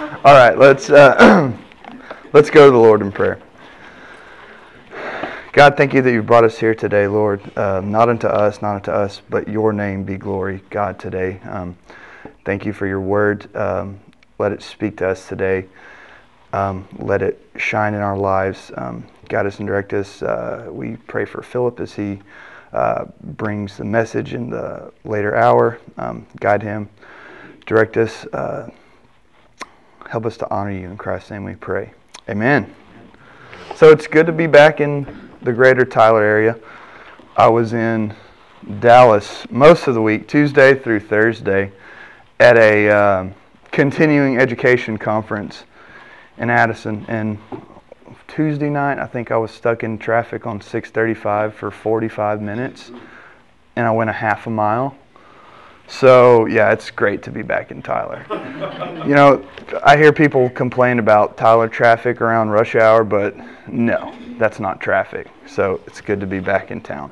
[0.00, 1.52] All right, let's uh,
[2.32, 3.38] let's go to the Lord in prayer.
[5.52, 7.42] God, thank you that you brought us here today, Lord.
[7.54, 11.38] Uh, not unto us, not unto us, but your name be glory, God, today.
[11.40, 11.76] Um,
[12.46, 13.54] thank you for your word.
[13.54, 14.00] Um,
[14.38, 15.66] let it speak to us today.
[16.54, 18.72] Um, let it shine in our lives.
[18.78, 20.22] Um, guide us and direct us.
[20.22, 22.20] Uh, we pray for Philip as he
[22.72, 25.78] uh, brings the message in the later hour.
[25.98, 26.88] Um, guide him,
[27.66, 28.70] direct us, uh,
[30.08, 30.90] help us to honor you.
[30.90, 31.92] In Christ's name we pray.
[32.28, 32.74] Amen.
[33.74, 35.06] So it's good to be back in
[35.42, 36.58] the greater Tyler area.
[37.36, 38.14] I was in
[38.80, 41.72] Dallas most of the week, Tuesday through Thursday,
[42.38, 43.34] at a um,
[43.70, 45.64] continuing education conference
[46.36, 47.04] in Addison.
[47.08, 47.38] And
[48.28, 52.90] Tuesday night, I think I was stuck in traffic on 635 for 45 minutes,
[53.76, 54.96] and I went a half a mile.
[55.90, 58.24] So, yeah, it's great to be back in Tyler.
[59.06, 59.44] you know,
[59.82, 63.36] I hear people complain about Tyler traffic around rush hour, but
[63.68, 65.26] no, that's not traffic.
[65.46, 67.10] So, it's good to be back in town.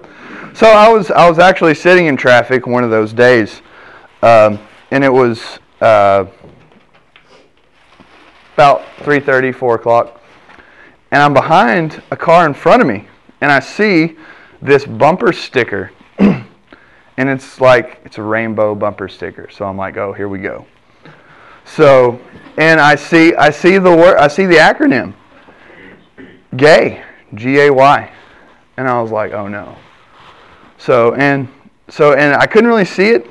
[0.55, 3.63] So, I was I was actually sitting in traffic one of those days,
[4.23, 4.61] um,
[4.93, 6.27] and it was uh,
[8.55, 10.23] about 3:30, 4 o'clock,
[11.11, 13.09] and I'm behind a car in front of me,
[13.41, 14.17] and I see
[14.63, 15.91] this bumper sticker
[17.19, 19.51] and it's like it's a rainbow bumper sticker.
[19.51, 20.65] So I'm like, oh, here we go.
[21.65, 22.19] So,
[22.57, 25.13] and I see I see the word I see the acronym,
[26.57, 27.03] gay,
[27.35, 28.11] G A Y,
[28.77, 29.77] and I was like, oh no.
[30.79, 31.49] So and
[31.89, 33.29] so and I couldn't really see it.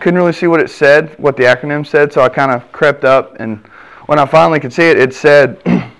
[0.00, 2.12] Couldn't really see what it said, what the acronym said.
[2.12, 3.58] So I kind of crept up, and
[4.06, 5.60] when I finally could see it, it said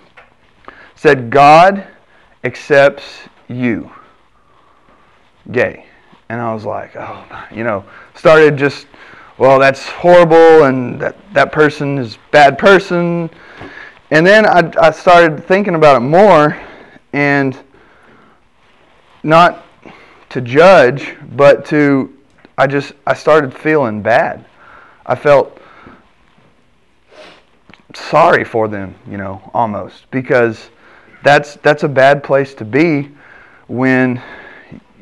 [0.94, 1.88] said God
[2.44, 3.90] accepts you,
[5.50, 5.87] gay.
[6.28, 7.84] And I was like, oh, you know,
[8.14, 8.86] started just,
[9.38, 13.30] well, that's horrible, and that, that person is bad person.
[14.10, 16.60] And then I, I started thinking about it more,
[17.12, 17.58] and
[19.22, 19.64] not
[20.30, 22.14] to judge, but to,
[22.58, 24.44] I just, I started feeling bad.
[25.06, 25.58] I felt
[27.94, 30.68] sorry for them, you know, almost, because
[31.22, 33.10] that's, that's a bad place to be
[33.66, 34.22] when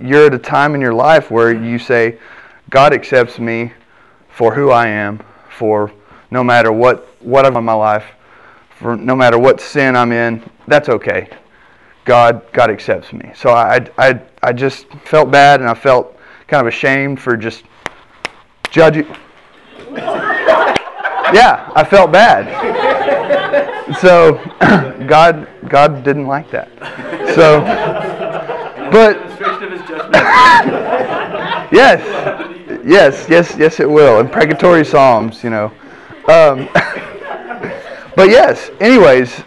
[0.01, 2.19] you're at a time in your life where you say,
[2.71, 3.73] God accepts me
[4.29, 5.93] for who I am, for
[6.31, 8.05] no matter what, what I've done in my life,
[8.79, 11.29] for no matter what sin I'm in, that's okay.
[12.05, 13.33] God, God accepts me.
[13.35, 17.65] So I, I, I just felt bad and I felt kind of ashamed for just
[18.71, 19.07] judging.
[21.33, 22.47] yeah, I felt bad.
[24.01, 24.35] So
[25.07, 26.69] God, God didn't like that.
[27.35, 27.61] So,
[28.91, 29.27] but
[31.73, 32.01] yes,
[32.85, 34.21] yes, yes, yes, it will.
[34.21, 35.73] Imprecatory psalms, you know.
[36.29, 36.69] Um,
[38.15, 39.33] but yes, anyways.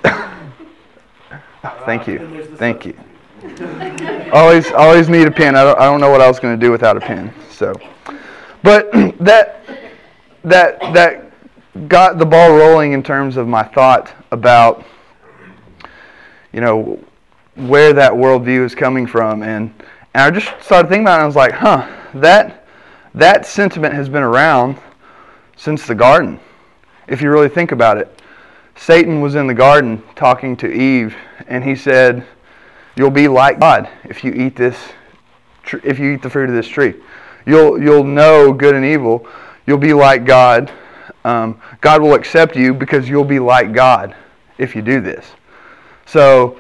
[1.85, 2.97] thank you, thank you.
[4.33, 5.55] always, always need a pen.
[5.55, 7.33] I don't, I don't know what I was going to do without a pen.
[7.51, 7.73] So,
[8.63, 9.63] but that
[10.43, 11.31] that that
[11.87, 14.83] got the ball rolling in terms of my thought about
[16.51, 16.99] you know
[17.55, 19.73] where that worldview is coming from and
[20.13, 22.65] and I just started thinking about it and I was like, huh, that,
[23.13, 24.77] that sentiment has been around
[25.55, 26.39] since the garden.
[27.07, 28.19] If you really think about it,
[28.75, 31.15] Satan was in the garden talking to Eve,
[31.47, 32.25] and he said,
[32.95, 34.75] You'll be like God if you eat this,
[35.83, 36.95] if you eat the fruit of this tree.
[37.45, 39.27] You'll, you'll know good and evil.
[39.65, 40.71] You'll be like God.
[41.23, 44.15] Um, God will accept you because you'll be like God
[44.57, 45.25] if you do this.
[46.05, 46.59] So,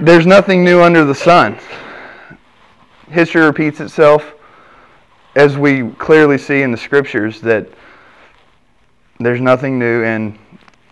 [0.00, 1.58] there's nothing new under the sun
[3.10, 4.34] history repeats itself
[5.34, 7.68] as we clearly see in the scriptures that
[9.20, 10.38] there's nothing new and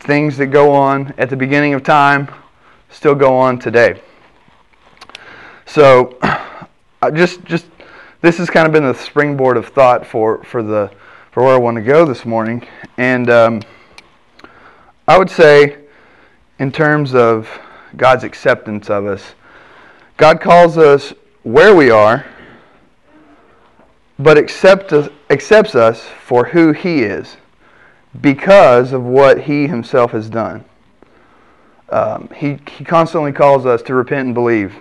[0.01, 2.29] things that go on at the beginning of time
[2.91, 4.01] still go on today.
[5.67, 6.19] So
[7.15, 7.67] just just
[8.21, 10.91] this has kind of been the springboard of thought for for the
[11.33, 12.67] for where I want to go this morning,
[12.97, 13.63] and um,
[15.07, 15.77] I would say
[16.59, 17.49] in terms of
[17.97, 19.35] God's acceptance of us,
[20.17, 21.13] God calls us
[21.47, 22.27] where we are,
[24.19, 27.37] but accept us, accepts us for who He is
[28.21, 30.65] because of what He Himself has done.
[31.89, 34.75] Um, he, he constantly calls us to repent and believe.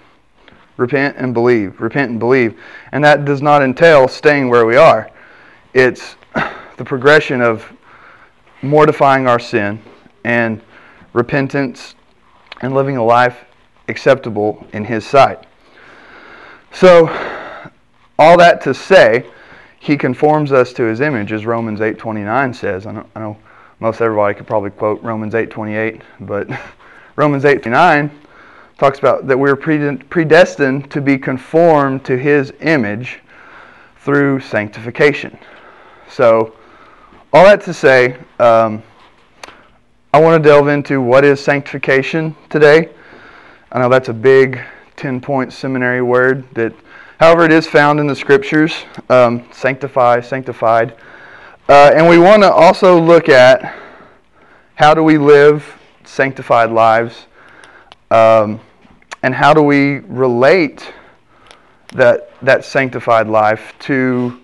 [0.78, 1.80] Repent and believe.
[1.80, 2.60] Repent and believe.
[2.92, 5.12] And that does not entail staying where we are.
[5.76, 6.16] It's
[6.78, 7.72] the progression of
[8.64, 9.80] mortifying our sin
[10.24, 10.64] and
[11.14, 11.94] repentance
[12.62, 13.46] and living a life
[13.88, 15.46] acceptable in His sight.
[16.76, 17.08] So,
[18.20, 19.26] all that to say,
[19.80, 22.86] he conforms us to his image, as Romans 8.29 says.
[22.86, 23.38] I know, I know
[23.80, 26.50] most everybody could probably quote Romans 8:28, but
[27.16, 28.12] Romans 8:29
[28.78, 33.22] talks about that we're predestined to be conformed to His image
[34.00, 35.38] through sanctification.
[36.10, 36.56] So,
[37.32, 38.84] all that to say, um,
[40.14, 42.90] I want to delve into what is sanctification today.
[43.72, 44.62] I know that's a big
[44.98, 46.74] 10 point seminary word that,
[47.20, 48.74] however, it is found in the scriptures
[49.10, 50.96] um, sanctify, sanctified.
[51.68, 53.76] Uh, and we want to also look at
[54.76, 57.26] how do we live sanctified lives
[58.12, 58.60] um,
[59.24, 60.94] and how do we relate
[61.94, 64.40] that, that sanctified life to,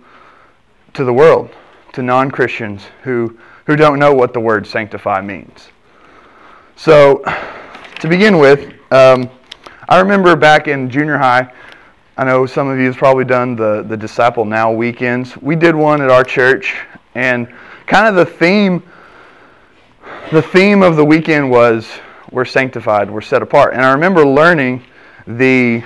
[0.93, 1.49] to the world,
[1.93, 5.69] to non Christians who who don't know what the word sanctify means.
[6.75, 7.23] So,
[7.99, 9.29] to begin with, um,
[9.91, 11.51] I remember back in junior high,
[12.15, 15.35] I know some of you have probably done the, the Disciple Now weekends.
[15.35, 16.77] We did one at our church,
[17.13, 17.53] and
[17.87, 18.83] kind of the theme
[20.31, 21.89] the theme of the weekend was
[22.31, 23.73] we're sanctified, we're set apart.
[23.73, 24.81] And I remember learning
[25.27, 25.83] the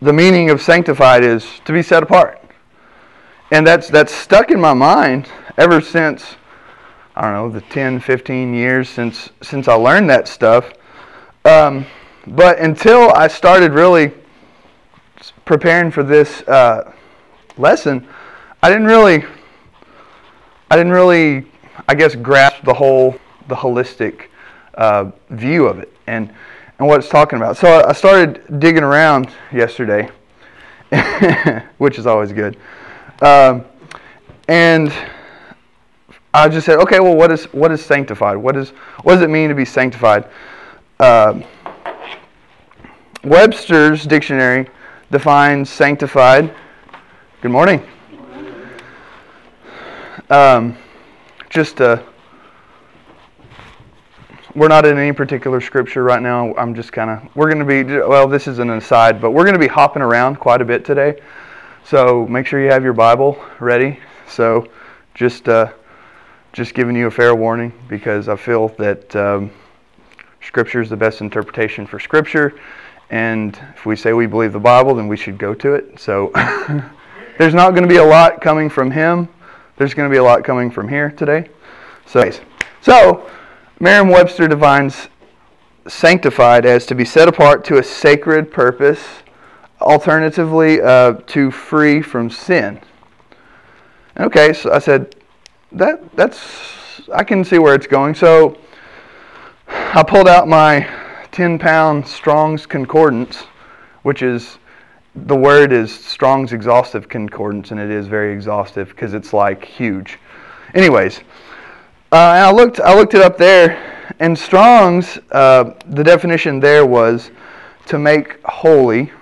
[0.00, 2.42] the meaning of sanctified is to be set apart.
[3.50, 5.28] And that's that's stuck in my mind
[5.58, 6.36] ever since
[7.14, 10.72] I don't know the 10, 15 years since since I learned that stuff.
[11.44, 11.84] Um,
[12.36, 14.12] but until I started really
[15.44, 16.92] preparing for this uh,
[17.56, 18.06] lesson,
[18.62, 19.24] I didn't really,
[20.70, 21.46] I didn't really,
[21.88, 23.16] I guess, grasp the whole,
[23.48, 24.26] the holistic
[24.74, 26.32] uh, view of it and
[26.78, 27.56] and what it's talking about.
[27.56, 30.08] So I started digging around yesterday,
[31.78, 32.56] which is always good.
[33.20, 33.64] Um,
[34.46, 34.92] and
[36.32, 38.36] I just said, okay, well, what is what is sanctified?
[38.36, 38.70] What is
[39.02, 40.28] what does it mean to be sanctified?
[41.00, 41.40] Uh,
[43.24, 44.68] Webster's dictionary
[45.10, 46.54] defines sanctified.
[47.40, 47.84] Good morning.
[50.30, 50.76] Um,
[51.50, 52.00] just uh,
[54.54, 56.54] we're not in any particular scripture right now.
[56.54, 58.28] I'm just kind of we're going to be well.
[58.28, 61.20] This is an aside, but we're going to be hopping around quite a bit today.
[61.84, 63.98] So make sure you have your Bible ready.
[64.28, 64.68] So
[65.14, 65.72] just uh,
[66.52, 69.50] just giving you a fair warning because I feel that um,
[70.40, 72.54] Scripture is the best interpretation for Scripture.
[73.10, 75.98] And if we say we believe the Bible, then we should go to it.
[75.98, 76.30] So
[77.38, 79.28] there's not going to be a lot coming from him.
[79.76, 81.48] There's going to be a lot coming from here today.
[82.04, 82.30] So,
[82.80, 83.30] so
[83.80, 85.08] Merriam-Webster defines
[85.86, 89.04] sanctified as to be set apart to a sacred purpose,
[89.80, 92.80] alternatively uh, to free from sin.
[94.18, 95.14] Okay, so I said
[95.72, 98.14] that that's I can see where it's going.
[98.14, 98.58] So
[99.68, 100.88] I pulled out my
[101.32, 103.44] 10 pound Strong's Concordance,
[104.02, 104.58] which is
[105.14, 110.18] the word is Strong's Exhaustive Concordance, and it is very exhaustive because it's like huge.
[110.74, 111.20] Anyways,
[112.12, 117.30] uh, I looked I looked it up there, and Strong's uh, the definition there was
[117.86, 119.12] to make holy,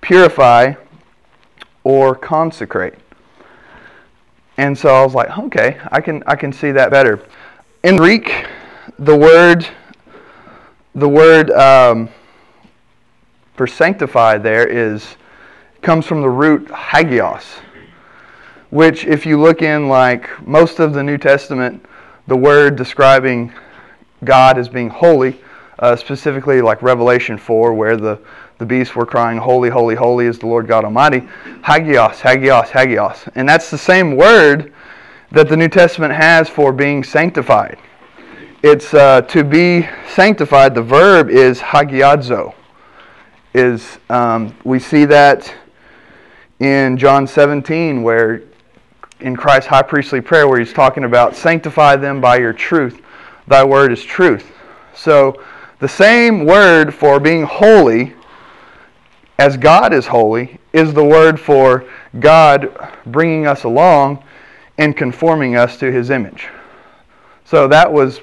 [0.00, 0.74] purify,
[1.84, 2.94] or consecrate.
[4.58, 7.22] And so I was like, okay, I can I can see that better.
[7.82, 8.46] In Greek,
[8.98, 9.66] the word
[10.96, 12.08] the word um,
[13.54, 15.16] for sanctify there is
[15.82, 17.44] comes from the root hagios,
[18.70, 21.84] which if you look in like most of the New Testament,
[22.26, 23.52] the word describing
[24.24, 25.38] God as being holy,
[25.80, 28.18] uh, specifically like Revelation 4, where the,
[28.56, 31.28] the beasts were crying, Holy, holy, holy is the Lord God Almighty.
[31.62, 33.28] Hagios, hagios, hagios.
[33.34, 34.72] And that's the same word
[35.30, 37.78] that the New Testament has for being sanctified
[38.66, 40.74] it's uh, to be sanctified.
[40.74, 42.52] The verb is hagiadzo.
[43.54, 45.54] Is um, we see that
[46.58, 48.42] in John 17, where
[49.20, 53.00] in Christ's high priestly prayer, where he's talking about sanctify them by your truth.
[53.46, 54.50] Thy word is truth.
[54.94, 55.40] So
[55.78, 58.14] the same word for being holy
[59.38, 61.84] as God is holy is the word for
[62.18, 64.24] God bringing us along
[64.78, 66.48] and conforming us to his image.
[67.44, 68.20] So that was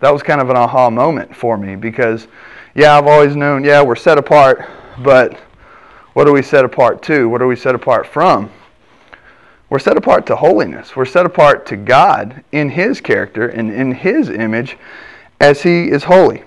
[0.00, 2.28] that was kind of an aha moment for me because,
[2.74, 5.38] yeah, I've always known, yeah, we're set apart, but
[6.12, 7.28] what are we set apart to?
[7.28, 8.50] What are we set apart from?
[9.68, 10.94] We're set apart to holiness.
[10.94, 14.76] We're set apart to God in His character and in His image
[15.40, 16.44] as He is holy.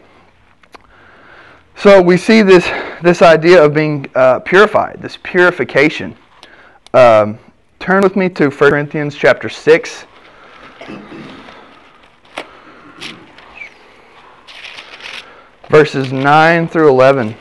[1.75, 2.69] So we see this,
[3.01, 6.15] this idea of being uh, purified, this purification.
[6.93, 7.39] Um,
[7.79, 10.05] turn with me to 1 Corinthians chapter 6.
[15.69, 17.35] verses 9 through 11.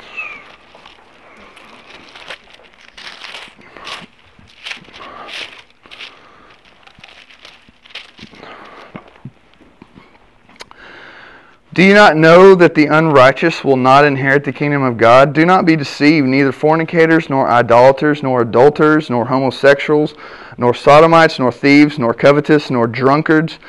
[11.73, 15.33] Do you not know that the unrighteous will not inherit the kingdom of God?
[15.33, 16.27] Do not be deceived.
[16.27, 20.15] Neither fornicators, nor idolaters, nor adulterers, nor homosexuals,
[20.57, 23.61] nor sodomites, nor thieves, nor covetous, nor drunkards,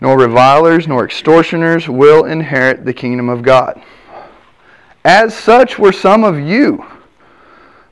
[0.00, 3.80] nor revilers, nor extortioners will inherit the kingdom of God.
[5.04, 6.84] As such were some of you,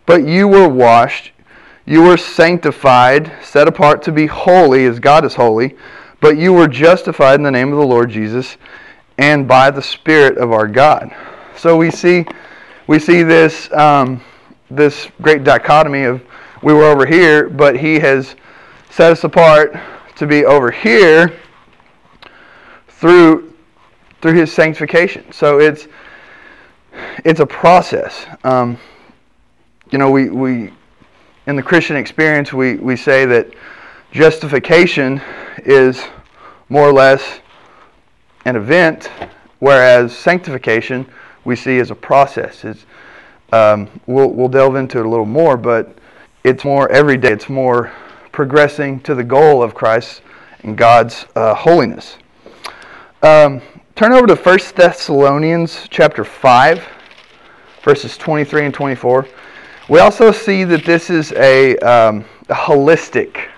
[0.06, 1.32] but you were washed,
[1.84, 5.76] you were sanctified, set apart to be holy as God is holy,
[6.20, 8.56] but you were justified in the name of the Lord Jesus
[9.18, 11.14] and by the Spirit of our God.
[11.56, 12.24] So we see,
[12.86, 14.22] we see this, um,
[14.70, 16.22] this great dichotomy of
[16.62, 18.36] we were over here, but He has
[18.90, 19.74] set us apart
[20.16, 21.34] to be over here
[22.88, 23.54] through
[24.20, 25.32] through His sanctification.
[25.32, 25.88] So it's
[27.24, 28.26] it's a process.
[28.44, 28.78] Um,
[29.90, 30.72] you know, we, we
[31.46, 33.48] in the Christian experience we, we say that
[34.12, 35.20] justification
[35.58, 36.02] is
[36.68, 37.40] more or less
[38.44, 39.10] an event,
[39.58, 41.06] whereas sanctification
[41.44, 42.64] we see as a process.
[42.64, 42.86] It's,
[43.52, 45.98] um, we'll, we'll delve into it a little more, but
[46.44, 47.32] it's more every day.
[47.32, 47.92] It's more
[48.32, 50.22] progressing to the goal of Christ
[50.62, 52.16] and God's uh, holiness.
[53.22, 53.60] Um,
[54.00, 56.88] turn over to 1 Thessalonians chapter 5,
[57.82, 59.28] verses 23 and 24.
[59.90, 63.48] We also see that this is a, um, a holistic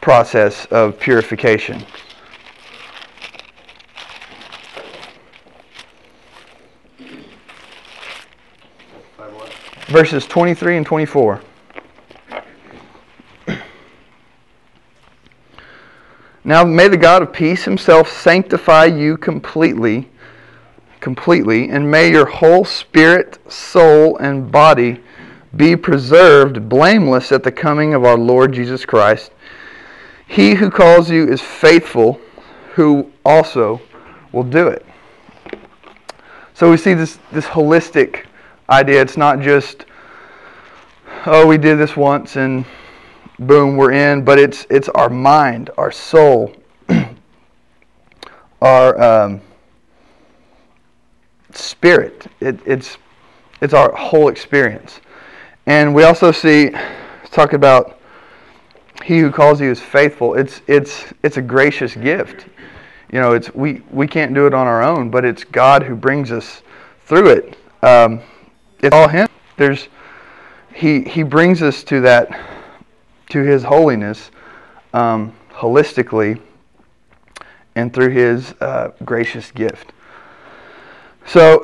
[0.00, 1.84] process of purification.
[9.88, 11.42] Verses 23 and 24.
[16.48, 20.08] Now may the God of peace himself sanctify you completely,
[20.98, 25.02] completely, and may your whole spirit, soul, and body
[25.54, 29.30] be preserved blameless at the coming of our Lord Jesus Christ.
[30.26, 32.18] He who calls you is faithful,
[32.76, 33.82] who also
[34.32, 34.86] will do it.
[36.54, 38.24] So we see this, this holistic
[38.70, 39.02] idea.
[39.02, 39.84] It's not just,
[41.26, 42.64] oh, we did this once and
[43.38, 46.54] boom, we're in, but it's, it's our mind, our soul,
[48.62, 49.40] our um,
[51.52, 52.26] spirit.
[52.40, 52.98] It, it's,
[53.60, 55.00] it's our whole experience.
[55.66, 56.70] And we also see,
[57.30, 57.98] talk about
[59.04, 60.34] he who calls you is faithful.
[60.34, 62.46] It's, it's, it's a gracious gift.
[63.12, 65.94] You know, it's, we, we can't do it on our own, but it's God who
[65.94, 66.62] brings us
[67.06, 67.56] through it.
[67.82, 68.20] Um,
[68.80, 69.28] it's all Him.
[69.56, 69.88] There's,
[70.74, 72.28] he, he brings us to that,
[73.30, 74.30] to His holiness
[74.92, 76.40] um, holistically
[77.74, 79.92] and through His uh, gracious gift.
[81.26, 81.60] So,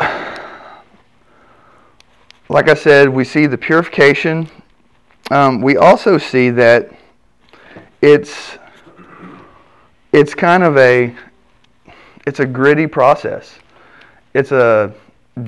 [2.49, 4.49] like I said, we see the purification.
[5.31, 6.91] Um, we also see that
[8.03, 8.59] it's
[10.13, 11.17] it's kind of a
[12.27, 13.59] it's a gritty process.
[14.35, 14.93] It's a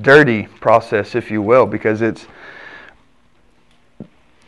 [0.00, 2.26] dirty process, if you will, because it's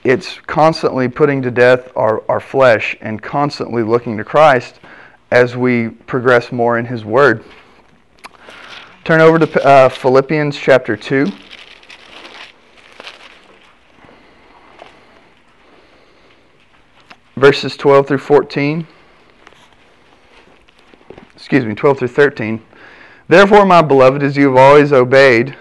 [0.04, 4.80] it's constantly putting to death our, our flesh and constantly looking to Christ
[5.30, 7.44] as we progress more in His Word.
[9.04, 11.30] Turn over to uh, Philippians chapter 2.
[17.38, 18.86] verses 12 through 14.
[21.34, 22.62] Excuse me, 12 through 13.
[23.28, 25.56] Therefore, my beloved, as you have always obeyed,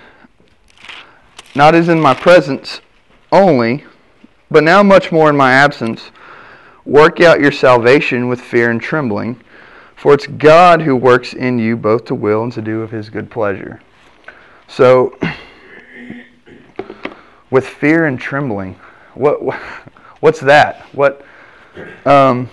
[1.56, 2.82] not as in my presence
[3.32, 3.86] only,
[4.50, 6.12] but now much more in my absence,
[6.86, 9.42] work out your salvation with fear and trembling,
[9.96, 13.10] for it's God who works in you both to will and to do of his
[13.10, 13.82] good pleasure.
[14.68, 15.18] So,
[17.50, 18.76] with fear and trembling,
[19.16, 19.42] what,
[20.20, 20.82] what's that?
[20.94, 21.26] What
[22.06, 22.50] um,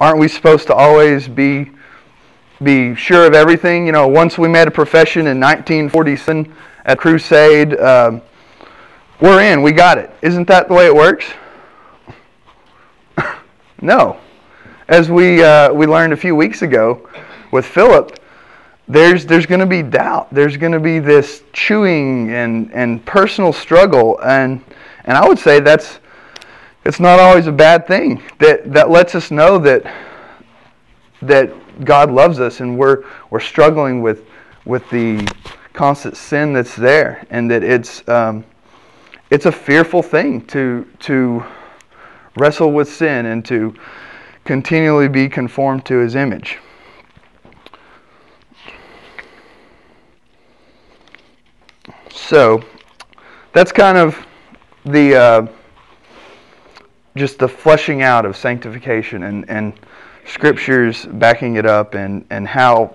[0.00, 1.70] aren't we supposed to always be
[2.62, 3.86] be sure of everything?
[3.86, 8.22] You know, once we made a profession in 1947 at Crusade, um,
[9.22, 9.62] we're in.
[9.62, 10.10] We got it.
[10.20, 11.24] Isn't that the way it works?
[13.80, 14.18] no.
[14.88, 17.08] As we uh, we learned a few weeks ago
[17.52, 18.18] with Philip,
[18.88, 20.34] there's there's going to be doubt.
[20.34, 24.60] There's going to be this chewing and and personal struggle, and
[25.04, 26.00] and I would say that's
[26.84, 28.20] it's not always a bad thing.
[28.40, 29.84] That that lets us know that
[31.22, 34.24] that God loves us and we're we're struggling with
[34.64, 35.28] with the
[35.74, 38.44] constant sin that's there, and that it's um,
[39.32, 41.42] it's a fearful thing to to
[42.36, 43.74] wrestle with sin and to
[44.44, 46.58] continually be conformed to His image.
[52.10, 52.62] So
[53.54, 54.18] that's kind of
[54.84, 55.46] the uh,
[57.16, 59.72] just the fleshing out of sanctification and, and
[60.26, 62.94] scriptures backing it up and, and how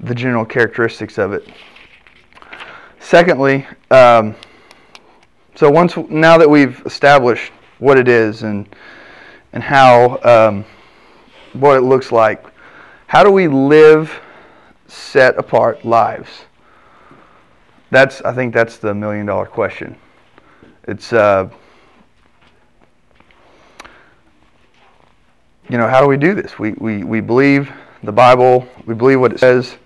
[0.00, 1.48] the general characteristics of it.
[3.00, 4.34] Secondly, um,
[5.58, 7.50] so once now that we've established
[7.80, 8.64] what it is and
[9.52, 10.64] and how um,
[11.52, 12.46] what it looks like,
[13.08, 14.20] how do we live
[14.86, 16.28] set apart lives?
[17.90, 19.98] That's I think that's the million dollar question.
[20.86, 21.50] It's uh,
[25.68, 26.56] you know how do we do this?
[26.60, 27.72] We we we believe
[28.04, 28.64] the Bible.
[28.86, 29.76] We believe what it says.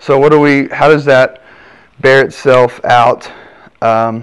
[0.00, 0.68] So what do we?
[0.68, 1.42] How does that
[2.00, 3.32] bear itself out
[3.80, 4.22] um,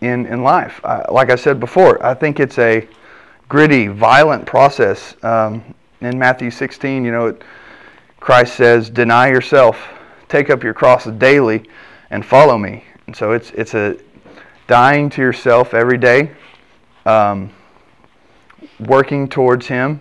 [0.00, 0.80] in in life?
[0.84, 2.86] Uh, like I said before, I think it's a
[3.48, 5.16] gritty, violent process.
[5.22, 5.62] Um,
[6.00, 7.42] in Matthew 16, you know, it,
[8.20, 9.78] Christ says, "Deny yourself,
[10.28, 11.64] take up your cross daily,
[12.10, 13.96] and follow me." And so it's it's a
[14.66, 16.30] dying to yourself every day,
[17.04, 17.50] um,
[18.80, 20.00] working towards Him,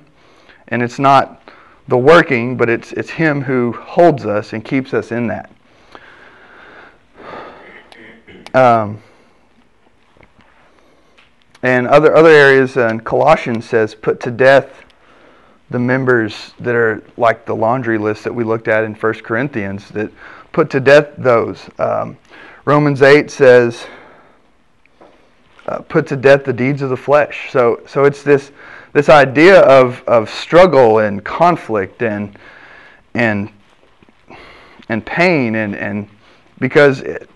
[0.69, 1.41] and it's not
[1.87, 5.51] the working, but it's it's Him who holds us and keeps us in that.
[8.53, 9.01] Um,
[11.65, 14.85] and other other areas, uh, Colossians says, "Put to death
[15.69, 19.89] the members that are like the laundry list that we looked at in 1 Corinthians,
[19.89, 20.11] that
[20.51, 21.69] put to death those.
[21.79, 22.17] Um,
[22.65, 23.87] Romans 8 says,
[25.67, 27.49] uh, put to death the deeds of the flesh.
[27.51, 28.51] So, so it's this,
[28.93, 32.37] this idea of, of struggle and conflict and,
[33.15, 33.49] and,
[34.89, 36.07] and pain, and, and
[36.59, 37.29] because it,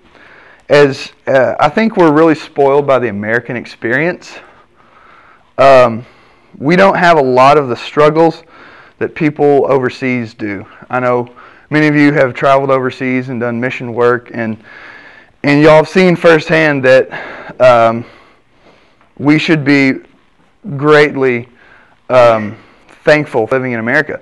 [0.69, 4.37] as uh, I think we're really spoiled by the American experience.
[5.57, 6.05] Um,
[6.57, 8.43] we don't have a lot of the struggles
[8.99, 10.65] that people overseas do.
[10.89, 11.33] I know
[11.71, 14.63] many of you have traveled overseas and done mission work, and
[15.43, 18.05] and y'all have seen firsthand that um,
[19.17, 19.93] we should be
[20.77, 21.47] greatly
[22.09, 22.57] um,
[23.03, 24.21] thankful living in America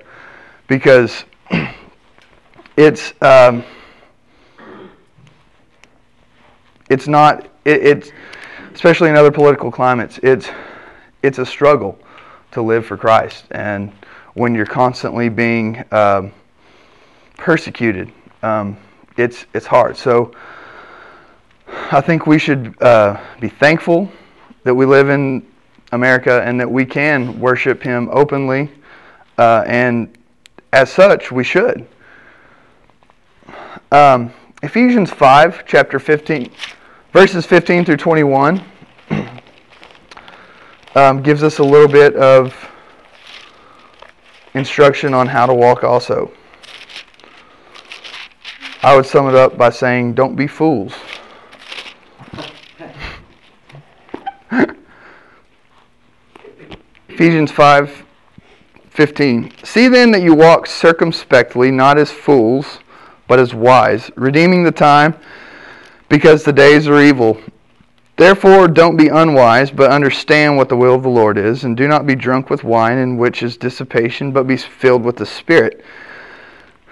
[0.66, 1.24] because
[2.76, 3.64] it's um,
[6.88, 8.12] it's not it, it's
[8.74, 10.48] especially in other political climates it's
[11.22, 11.98] it's a struggle
[12.52, 13.44] to live for Christ.
[13.50, 13.92] And
[14.34, 16.32] when you're constantly being um,
[17.36, 18.76] persecuted, um,
[19.16, 19.96] it's it's hard.
[19.96, 20.32] So
[21.90, 24.10] I think we should uh, be thankful
[24.64, 25.46] that we live in
[25.92, 28.70] America and that we can worship Him openly,
[29.38, 30.16] uh, and
[30.72, 31.86] as such, we should.
[33.90, 36.50] Um, Ephesians 5, chapter 15,
[37.12, 38.62] verses 15 through 21
[40.94, 42.54] um, gives us a little bit of
[44.54, 46.30] instruction on how to walk also.
[48.82, 50.94] I would sum it up by saying, don't be fools.
[57.08, 58.04] Ephesians 5
[58.90, 59.52] 15.
[59.62, 62.80] See then that you walk circumspectly, not as fools,
[63.28, 65.14] but as wise, redeeming the time,
[66.08, 67.40] because the days are evil.
[68.16, 71.86] Therefore, don't be unwise, but understand what the will of the Lord is, and do
[71.86, 75.84] not be drunk with wine, in which is dissipation, but be filled with the Spirit.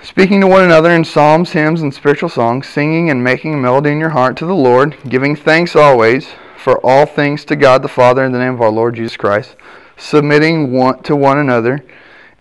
[0.02, 3.90] Speaking to one another in psalms, hymns, and spiritual songs, singing and making a melody
[3.90, 7.88] in your heart to the Lord, giving thanks always for all things to God the
[7.88, 9.56] Father in the name of our Lord Jesus Christ,
[9.96, 11.82] submitting one to one another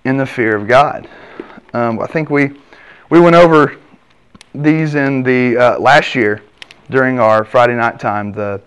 [0.03, 1.07] in the fear of God.
[1.73, 2.51] Um, I think we
[3.09, 3.77] we went over
[4.53, 6.43] these in the uh, last year
[6.89, 8.31] during our Friday night time.
[8.31, 8.61] The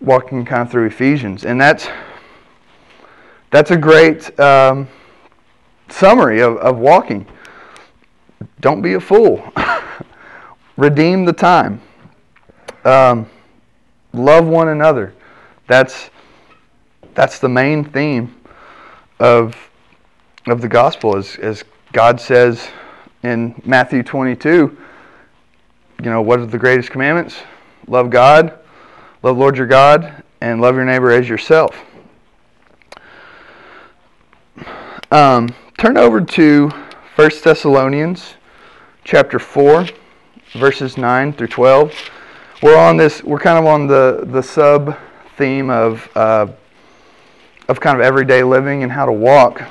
[0.00, 1.88] walking kind of through Ephesians, and that's
[3.50, 4.88] that's a great um,
[5.88, 7.26] summary of, of walking.
[8.60, 9.52] Don't be a fool.
[10.76, 11.80] Redeem the time.
[12.84, 13.28] Um,
[14.12, 15.14] love one another.
[15.66, 16.10] That's
[17.14, 18.34] that's the main theme
[19.18, 19.56] of
[20.46, 22.68] of the gospel, as as God says
[23.22, 24.76] in Matthew 22.
[26.00, 27.36] You know, what are the greatest commandments?
[27.88, 28.58] Love God,
[29.24, 31.76] Love Lord your God and love your neighbor as yourself.
[35.10, 36.68] Um, turn over to
[37.16, 38.34] 1 Thessalonians
[39.02, 39.86] chapter 4,
[40.52, 41.92] verses 9 through 12.
[42.62, 44.96] We're on this, we're kind of on the, the sub
[45.36, 46.46] theme of, uh,
[47.68, 49.62] of kind of everyday living and how to walk.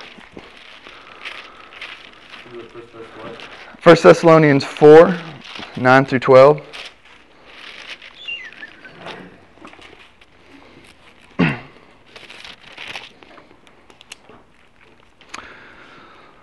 [3.82, 5.18] 1 Thessalonians 4,
[5.78, 6.62] 9 through 12.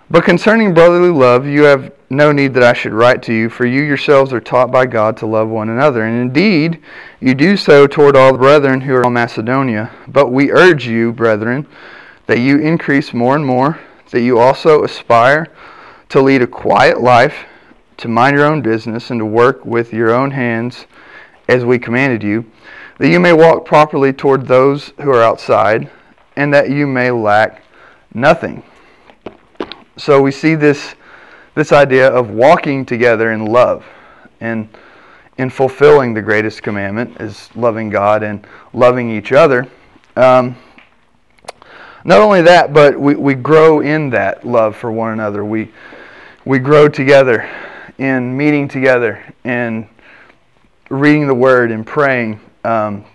[0.09, 3.65] But concerning brotherly love, you have no need that I should write to you, for
[3.65, 6.03] you yourselves are taught by God to love one another.
[6.03, 6.81] And indeed,
[7.19, 9.91] you do so toward all the brethren who are in Macedonia.
[10.07, 11.67] But we urge you, brethren,
[12.27, 13.79] that you increase more and more,
[14.11, 15.47] that you also aspire
[16.09, 17.45] to lead a quiet life,
[17.97, 20.85] to mind your own business, and to work with your own hands
[21.47, 22.49] as we commanded you,
[22.97, 25.89] that you may walk properly toward those who are outside,
[26.35, 27.63] and that you may lack
[28.13, 28.63] nothing.
[29.97, 30.95] So we see this
[31.55, 33.85] this idea of walking together in love
[34.41, 34.67] and
[35.37, 39.67] in fulfilling the greatest commandment is loving God and loving each other.
[40.17, 40.57] Um,
[42.03, 45.43] not only that, but we, we grow in that love for one another.
[45.43, 45.71] We,
[46.43, 47.49] we grow together
[47.97, 49.87] in meeting together and
[50.89, 52.39] reading the Word and praying.
[52.63, 53.05] Um,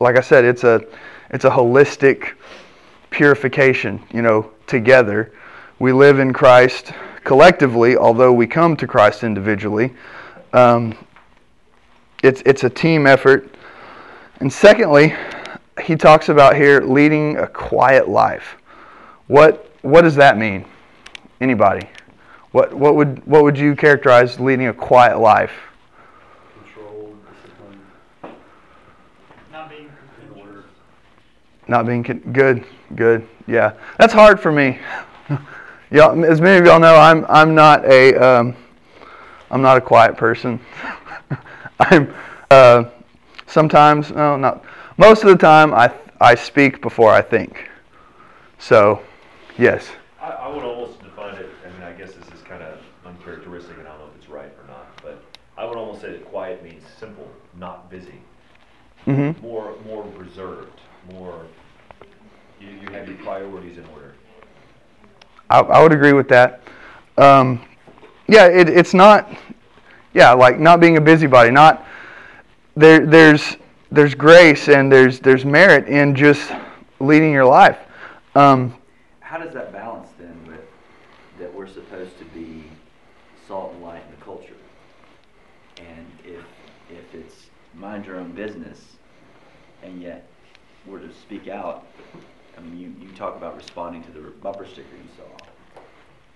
[0.00, 0.84] like I said, it's a,
[1.30, 2.32] it's a holistic
[3.10, 5.32] purification, you know, together.
[5.78, 6.92] We live in Christ
[7.24, 9.92] collectively, although we come to Christ individually.
[10.52, 10.96] Um,
[12.22, 13.54] it's, it's a team effort.
[14.40, 15.14] And secondly,
[15.82, 18.56] he talks about here leading a quiet life.
[19.26, 20.64] What what does that mean?
[21.40, 21.86] Anybody?
[22.54, 25.50] What what would what would you characterize leading a quiet life?
[26.62, 27.80] Control, discipline,
[29.50, 29.90] Not being
[30.22, 30.64] in order.
[31.66, 32.64] Not being con- good,
[32.94, 33.26] good.
[33.48, 34.78] Yeah, that's hard for me.
[35.90, 38.54] y'all, as many of y'all know, I'm I'm not a um,
[39.50, 40.60] I'm not a quiet person.
[41.80, 42.14] I'm
[42.52, 42.84] uh,
[43.48, 44.64] sometimes no not
[44.96, 47.68] most of the time I I speak before I think.
[48.60, 49.02] So,
[49.58, 49.90] yes.
[50.24, 53.76] I, I would almost define it, I mean, I guess this is kind of uncharacteristic,
[53.76, 55.22] and I don't know if it's right or not, but
[55.58, 58.22] I would almost say that quiet means simple, not busy.
[59.04, 60.80] Hmm More, more reserved,
[61.12, 61.44] more,
[62.60, 64.14] you, you have your priorities in order.
[65.50, 66.62] I, I would agree with that.
[67.18, 67.64] Um,
[68.26, 69.30] yeah, it, it's not.
[70.14, 71.50] Yeah, like not being a busybody.
[71.50, 71.86] Not
[72.76, 73.04] there.
[73.04, 73.56] There's
[73.90, 76.50] there's grace and there's there's merit in just
[77.00, 77.78] leading your life.
[78.34, 78.74] Um,
[79.20, 80.60] How does that balance then with
[81.38, 82.64] that we're supposed to be
[83.46, 84.54] salt and light in the culture?
[85.78, 86.44] And if
[86.90, 88.80] if it's mind your own business,
[89.82, 90.26] and yet
[90.86, 91.84] we're to speak out,
[92.56, 95.46] I mean, you, you talk about responding to the bumper sticker you saw.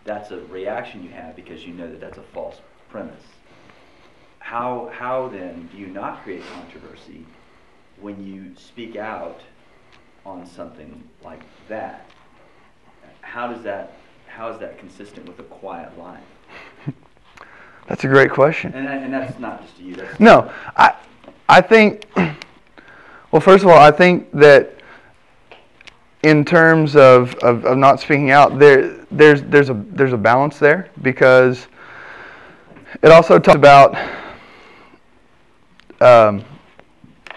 [0.05, 2.57] That's a reaction you have because you know that that's a false
[2.91, 3.23] premise.
[4.39, 7.25] How how then do you not create controversy
[8.01, 9.41] when you speak out
[10.25, 12.09] on something like that?
[13.21, 13.93] How does that
[14.27, 16.25] how is that consistent with a quiet life?
[17.87, 18.73] that's a great question.
[18.75, 19.95] And, and that's not just you.
[19.95, 20.95] That's No, I
[21.49, 22.07] I think.
[23.31, 24.78] Well, first of all, I think that
[26.23, 30.59] in terms of, of, of not speaking out, there there's there's a there's a balance
[30.59, 31.69] there because
[33.03, 33.95] it also talks about.
[36.01, 36.45] Um,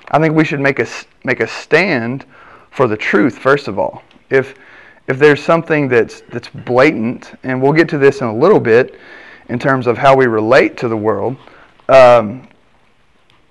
[0.09, 0.87] I think we should make a
[1.23, 2.25] make a stand
[2.69, 4.03] for the truth first of all.
[4.29, 4.55] If
[5.07, 8.99] if there's something that's that's blatant, and we'll get to this in a little bit,
[9.49, 11.37] in terms of how we relate to the world,
[11.87, 12.47] um,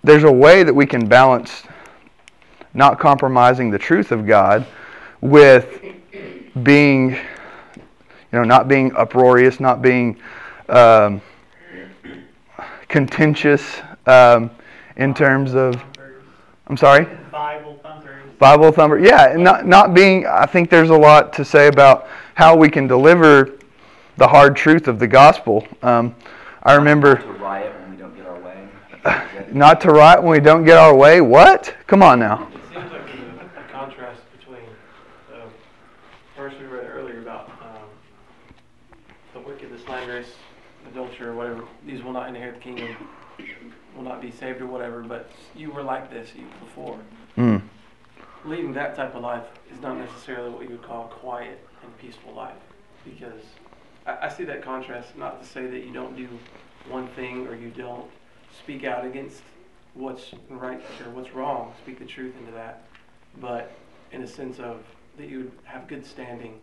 [0.02, 1.62] there's a way that we can balance
[2.72, 4.66] not compromising the truth of God
[5.20, 5.82] with
[6.62, 7.18] being, you
[8.32, 10.18] know, not being uproarious, not being
[10.68, 11.20] um,
[12.88, 14.50] contentious um,
[14.96, 15.82] in terms of.
[16.66, 17.06] I'm sorry.
[17.32, 18.22] Bible thumpers.
[18.38, 18.98] Bible thumper.
[18.98, 20.26] Yeah, not not being.
[20.26, 23.58] I think there's a lot to say about how we can deliver
[24.16, 25.66] the hard truth of the gospel.
[25.82, 26.14] Um,
[26.62, 28.68] I remember to riot when we don't get our way.
[29.52, 31.22] Not to riot when we don't get our way.
[31.22, 31.74] What?
[31.86, 32.48] Come on now.
[32.52, 34.60] It seems like there's a, a contrast between
[35.30, 35.40] the
[36.36, 37.88] verse we read earlier about um,
[39.32, 40.28] the wicked, the slanderous,
[40.90, 41.64] adulterer, whatever.
[41.86, 42.96] These will not inherit the kingdom,
[43.94, 45.00] will not be saved or whatever.
[45.00, 46.98] But you were like this before.
[47.36, 47.62] Mm.
[48.44, 51.98] Leading that type of life is not necessarily what you would call a quiet and
[51.98, 52.56] peaceful life,
[53.04, 53.42] because
[54.06, 55.16] I, I see that contrast.
[55.16, 56.28] Not to say that you don't do
[56.88, 58.10] one thing or you don't
[58.58, 59.42] speak out against
[59.94, 62.88] what's right or what's wrong, speak the truth into that,
[63.40, 63.72] but
[64.10, 64.82] in a sense of
[65.16, 66.58] that you would have good standing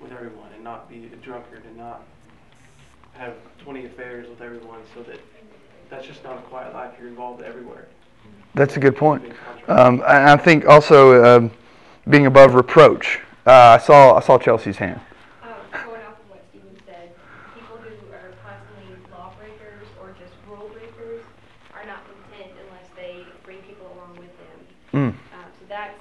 [0.00, 2.02] with everyone and not be a drunkard and not
[3.20, 5.20] have 20 affairs with everyone so that
[5.90, 6.94] that's just not a quiet life.
[6.98, 7.86] You're involved everywhere.
[8.54, 9.22] That's a good point.
[9.68, 11.50] Um, and I think also um,
[12.08, 13.20] being above reproach.
[13.46, 15.00] Uh, I saw I saw Chelsea's hand.
[15.42, 17.12] Um, going off of what Stephen said,
[17.54, 21.20] people who are constantly lawbreakers or just rule breakers
[21.76, 24.58] are not content unless they bring people along with them.
[24.96, 25.12] Mm.
[25.12, 26.00] Um, so that's,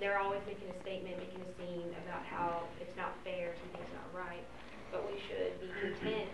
[0.00, 4.08] they're always making a statement, making a scene about how it's not fair, something's not
[4.16, 4.44] right.
[4.90, 6.30] But we should be content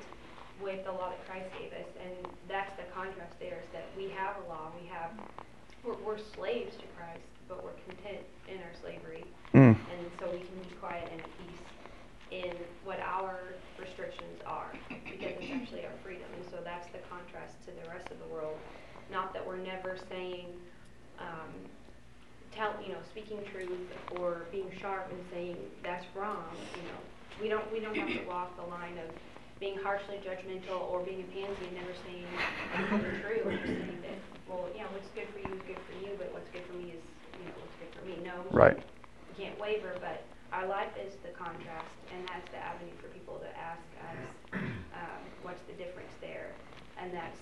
[0.62, 2.12] with the law that Christ gave us, and
[2.48, 5.10] that's the contrast there, is that we have a law, we have,
[5.84, 9.24] we're, we're slaves to Christ, but we're content in our slavery.
[9.54, 9.74] Mm.
[9.74, 11.64] And so we can be quiet and at peace
[12.30, 13.40] in what our
[13.80, 14.70] restrictions are.
[16.62, 18.56] that's the contrast to the rest of the world.
[19.80, 20.46] Not that we're never saying,
[21.18, 21.50] um,
[22.52, 26.44] tell, you know, speaking truth or being sharp and saying that's wrong,
[26.76, 26.98] you know.
[27.40, 29.08] We don't, we don't have to walk the line of
[29.60, 32.26] being harshly judgmental or being a pansy and never saying
[33.22, 33.40] true.
[33.44, 36.32] Or just saying that, well, yeah, what's good for you is good for you, but
[36.32, 37.02] what's good for me is,
[37.40, 38.16] you know, what's good for me.
[38.24, 38.76] No, Right.
[38.76, 38.86] can't-
[39.28, 43.38] we can't waver, but our life is the contrast, and that's the avenue for people
[43.38, 44.60] to ask us,
[44.92, 46.52] um, what's the difference there?
[46.98, 47.38] And that's,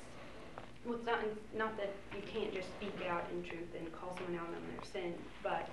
[0.89, 1.21] well, it's not,
[1.57, 4.85] not that you can't just speak out in truth and call someone out on their
[4.91, 5.69] sin, but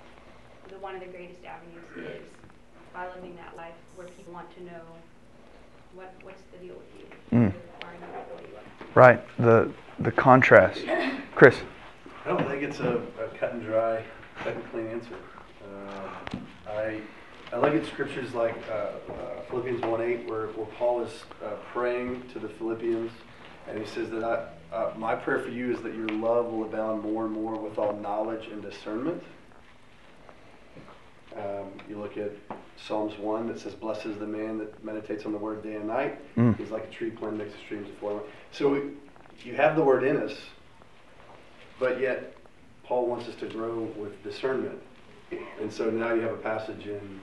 [0.69, 2.27] the, one of the greatest avenues is
[2.93, 4.81] by living that life where people want to know
[5.93, 7.37] what, what's the deal with you?
[7.37, 7.53] Mm.
[7.81, 8.87] Why are you not the way you are?
[8.93, 9.37] Right.
[9.37, 10.81] The the contrast.
[11.35, 11.55] Chris.
[12.25, 14.03] I don't think it's a, a cut and dry,
[14.37, 15.15] cut and clean answer.
[15.63, 16.99] Um, I,
[17.53, 22.23] I look at scriptures like uh, uh, Philippians 1:8, where, where Paul is uh, praying
[22.33, 23.11] to the Philippians,
[23.67, 26.63] and he says that I, uh, my prayer for you is that your love will
[26.63, 29.23] abound more and more with all knowledge and discernment.
[31.35, 32.31] Um, you look at
[32.77, 35.87] Psalms 1 that says, Blessed is the man that meditates on the word day and
[35.87, 36.35] night.
[36.35, 36.57] Mm.
[36.57, 38.21] He's like a tree planted next to streams of flowing.
[38.51, 38.81] So we,
[39.43, 40.33] you have the word in us,
[41.79, 42.35] but yet
[42.83, 44.79] Paul wants us to grow with discernment.
[45.59, 47.19] And so now you have a passage in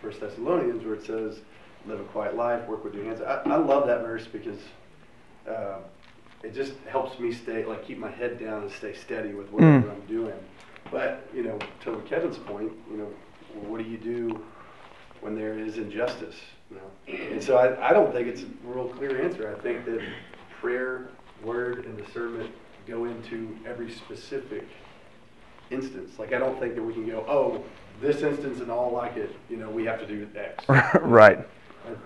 [0.00, 1.38] 1 Thessalonians where it says,
[1.86, 3.20] live a quiet life, work with your hands.
[3.20, 4.58] I, I love that verse because
[5.48, 5.78] uh,
[6.42, 9.86] it just helps me stay, like keep my head down and stay steady with whatever
[9.86, 9.90] Mm.
[9.92, 10.34] I'm doing.
[10.90, 13.08] But, you know, to Kevin's point, you know,
[13.68, 14.44] what do you do
[15.20, 16.36] when there is injustice?
[16.70, 17.16] You know?
[17.32, 19.54] And so I, I don't think it's a real clear answer.
[19.56, 20.00] I think that
[20.60, 21.08] prayer,
[21.42, 22.50] word, and discernment
[22.86, 24.66] go into every specific
[25.70, 26.18] instance.
[26.18, 27.64] Like I don't think that we can go, oh,
[28.00, 30.64] this instance and all like it, you know, we have to do X.
[31.00, 31.38] right.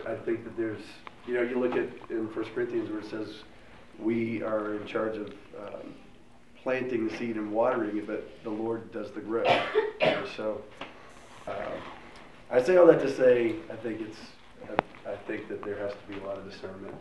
[0.07, 0.83] I, I think that there's,
[1.29, 3.43] you know, you look at in First Corinthians where it says
[3.99, 5.27] we are in charge of
[5.59, 5.95] um,
[6.63, 9.47] planting the seed and watering it, but the Lord does the growth.
[10.37, 10.61] So
[11.47, 11.53] uh,
[12.51, 14.19] I say all that to say I think it's,
[14.65, 16.95] I, I think that there has to be a lot of discernment,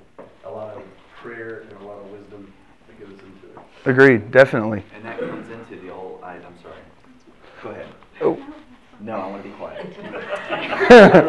[0.45, 0.83] a lot of
[1.21, 2.51] prayer, and a lot of wisdom
[2.87, 3.65] that goes into it.
[3.85, 4.31] Agreed.
[4.31, 4.83] Definitely.
[4.95, 6.81] And that comes into the whole, I, I'm sorry.
[7.61, 7.87] Go ahead.
[8.21, 8.41] Oh.
[8.99, 9.85] No, I want to be quiet.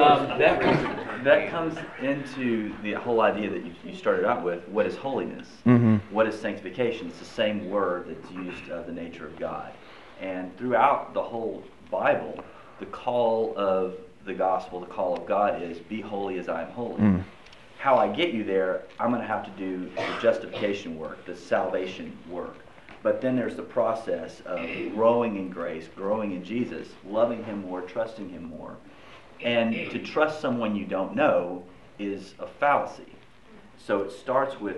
[0.00, 4.66] um, that, comes, that comes into the whole idea that you, you started out with.
[4.68, 5.48] What is holiness?
[5.64, 7.09] hmm What is sanctification?
[7.09, 9.72] It's the same word that's used of the nature of God.
[10.20, 12.42] And throughout the whole Bible,
[12.81, 16.70] the call of the gospel, the call of God is, be holy as I am
[16.70, 17.00] holy.
[17.00, 17.24] Mm.
[17.78, 21.37] How I get you there, I'm going to have to do the justification work, the
[21.37, 22.57] salvation work.
[23.02, 24.59] But then there's the process of
[24.92, 28.76] growing in grace, growing in Jesus, loving Him more, trusting Him more.
[29.42, 31.62] And to trust someone you don't know
[31.98, 33.05] is a fallacy.
[33.79, 34.77] So it starts with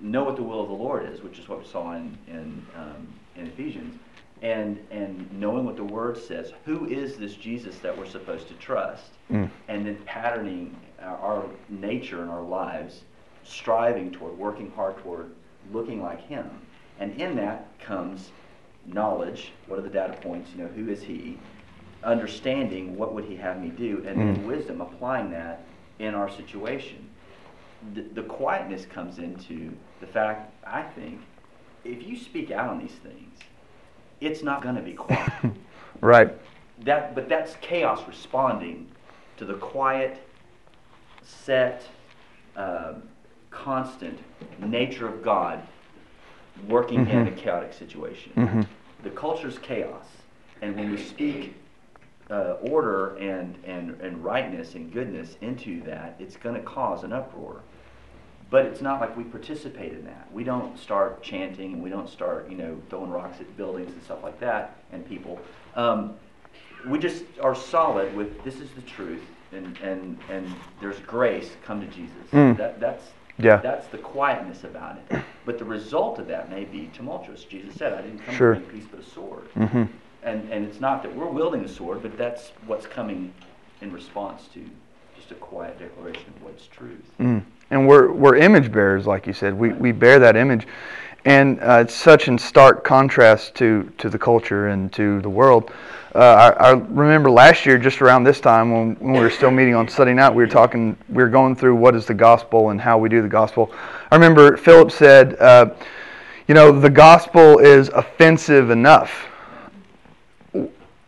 [0.00, 2.66] know what the will of the Lord is, which is what we saw in in,
[2.76, 3.98] um, in Ephesians,
[4.42, 6.52] and and knowing what the Word says.
[6.64, 9.10] Who is this Jesus that we're supposed to trust?
[9.30, 9.50] Mm.
[9.68, 13.02] And then patterning our, our nature and our lives,
[13.44, 15.30] striving toward, working hard toward
[15.72, 16.48] looking like Him.
[16.98, 18.30] And in that comes
[18.86, 19.52] knowledge.
[19.66, 20.50] What are the data points?
[20.54, 21.38] You know, who is He?
[22.02, 24.46] Understanding what would He have me do, and then Mm.
[24.46, 25.66] wisdom, applying that
[25.98, 27.08] in our situation
[27.94, 31.20] the, the quietness comes into the fact, I think,
[31.84, 33.38] if you speak out on these things,
[34.20, 35.32] it's not going to be quiet.
[36.02, 36.30] Right.
[36.84, 38.88] that, but that's chaos responding
[39.36, 40.26] to the quiet,
[41.22, 41.86] set,
[42.56, 43.02] um,
[43.50, 44.18] constant
[44.58, 45.62] nature of God
[46.68, 47.36] working in a Mhm.
[47.36, 48.32] chaotic situation.
[48.34, 48.62] hmm
[49.02, 50.06] The culture's chaos,
[50.62, 51.54] and when we speak
[52.30, 57.12] uh, order and, and, and rightness and goodness into that, it's going to cause an
[57.12, 57.60] uproar.
[58.50, 60.28] But it's not like we participate in that.
[60.32, 64.02] We don't start chanting and we don't start, you know, throwing rocks at buildings and
[64.02, 65.38] stuff like that and people.
[65.76, 66.14] Um,
[66.88, 71.80] we just are solid with this is the truth and, and, and there's grace, come
[71.80, 72.16] to Jesus.
[72.32, 72.56] Mm.
[72.56, 73.04] That, that's,
[73.38, 73.56] Yeah.
[73.58, 75.22] that's the quietness about it.
[75.44, 77.44] But the result of that may be tumultuous.
[77.44, 78.54] Jesus said, I didn't come Sure.
[78.54, 79.46] to bring peace but a sword.
[79.54, 79.84] hmm
[80.22, 83.32] And, and it's not that we're wielding a sword, but that's what's coming
[83.80, 84.64] in response to
[85.16, 87.04] just a quiet declaration of what's truth.
[87.18, 87.42] Mm.
[87.70, 89.54] And we're we're image bearers, like you said.
[89.54, 90.66] We we bear that image,
[91.24, 95.70] and uh, it's such in stark contrast to to the culture and to the world.
[96.12, 96.18] Uh,
[96.58, 99.76] I, I remember last year, just around this time, when, when we were still meeting
[99.76, 102.80] on Sunday night, we were talking, we were going through what is the gospel and
[102.80, 103.72] how we do the gospel.
[104.10, 105.70] I remember Philip said, uh,
[106.48, 109.29] you know, the gospel is offensive enough.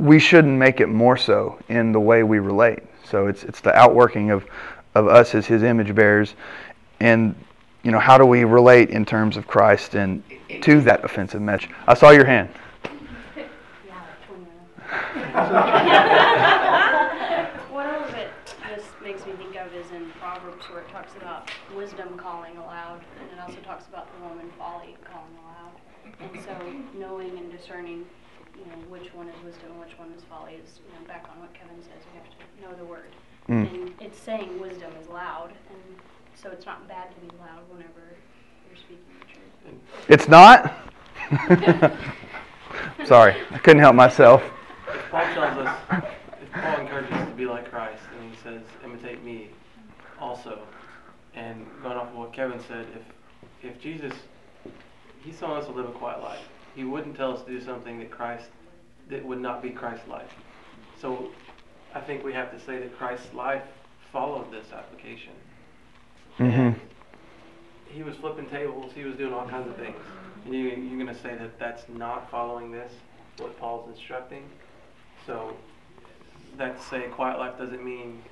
[0.03, 2.81] We shouldn't make it more so in the way we relate.
[3.05, 4.47] So it's it's the outworking of
[4.95, 6.35] of us as his image bearers
[7.01, 7.35] and
[7.83, 10.23] you know, how do we relate in terms of Christ and
[10.62, 11.69] to that offensive message?
[11.87, 12.49] I saw your hand.
[17.71, 18.31] One of it
[18.77, 23.03] just makes me think of is in Proverbs where it talks about wisdom calling aloud,
[23.21, 25.73] and it also talks about the woman folly calling aloud.
[26.21, 26.55] And so
[26.99, 28.07] knowing and discerning,
[28.55, 31.27] you know, which one is wisdom and which one is folly is, you know, back
[31.35, 32.37] on what Kevin says, we have to
[32.73, 33.11] know the word.
[33.49, 33.73] Mm.
[33.73, 35.97] And it's saying wisdom is loud, and
[36.35, 38.17] so it's not bad to be loud whenever
[38.69, 39.81] you're speaking the truth.
[40.09, 40.75] It's not?
[43.07, 44.43] Sorry, I couldn't help myself.
[44.89, 45.79] If Paul tells us,
[46.43, 49.49] if Paul encourages us to be like Christ, and he says, imitate me
[50.21, 50.61] also.
[51.35, 53.03] And going off of what Kevin said, if
[53.63, 54.13] if Jesus,
[55.25, 56.41] he's telling us to live a quiet life,
[56.75, 58.47] he wouldn't tell us to do something that Christ,
[59.09, 60.35] that would not be Christ's life.
[61.01, 61.31] So
[61.94, 63.62] I think we have to say that Christ's life
[64.12, 65.33] followed this application.
[66.37, 66.70] hmm
[67.87, 69.96] He was flipping tables, he was doing all kinds of things.
[70.44, 72.92] And you, you're going to say that that's not following this,
[73.38, 74.44] what Paul's instructing?
[75.26, 75.57] So
[76.59, 78.22] that to say quiet life doesn't mean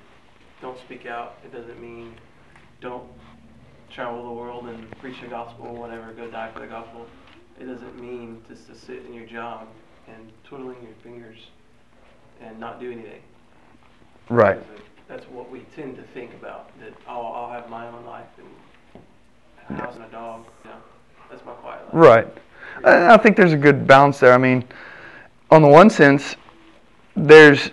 [0.61, 1.37] don't speak out.
[1.43, 2.13] It doesn't mean
[2.81, 3.07] don't
[3.89, 7.05] travel the world and preach the gospel, or whatever, go die for the gospel.
[7.59, 9.67] It doesn't mean just to sit in your job
[10.07, 11.37] and twiddling your fingers
[12.41, 13.21] and not do anything.
[14.31, 14.57] Right.
[15.09, 19.77] That's what we tend to think about, that oh, I'll have my own life and
[19.77, 20.45] a house and a dog.
[20.63, 20.71] Yeah,
[21.29, 21.93] that's my quiet life.
[21.93, 22.27] Right.
[22.85, 24.31] I I think there's a good balance there.
[24.31, 24.63] I mean,
[25.49, 26.37] on the one sense,
[27.17, 27.71] there's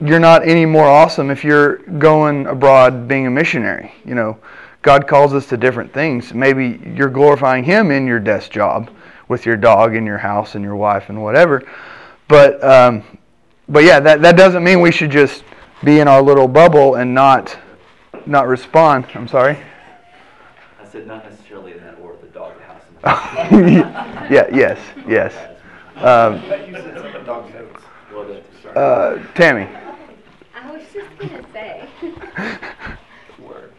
[0.00, 3.92] you're not any more awesome if you're going abroad being a missionary.
[4.06, 4.38] You know,
[4.80, 6.32] God calls us to different things.
[6.32, 8.90] Maybe you're glorifying Him in your desk job
[9.28, 11.62] with your dog and your house and your wife and whatever.
[12.26, 13.04] But um,
[13.72, 15.44] but yeah, that that doesn't mean we should just
[15.82, 17.58] be in our little bubble and not
[18.26, 19.06] not respond.
[19.14, 19.58] I'm sorry.
[20.80, 22.82] I said not necessarily in that order, the dog, house,
[24.30, 24.46] yeah.
[24.52, 24.78] Yes.
[25.08, 25.34] Yes.
[25.96, 27.82] Um, You said something dog's notes.
[28.12, 28.76] well, that's sorry.
[28.76, 29.68] uh, Tammy.
[30.54, 31.88] I was just gonna say
[33.40, 33.72] Word.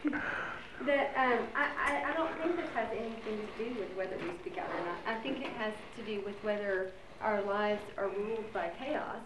[0.86, 4.32] that um, I, I, I don't think this has anything to do with whether we
[4.42, 4.98] speak out or not.
[5.08, 9.18] I think it has to do with whether our lives are ruled by chaos,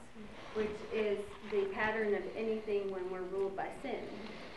[0.57, 1.19] which is
[1.51, 3.99] the pattern of anything when we're ruled by sin.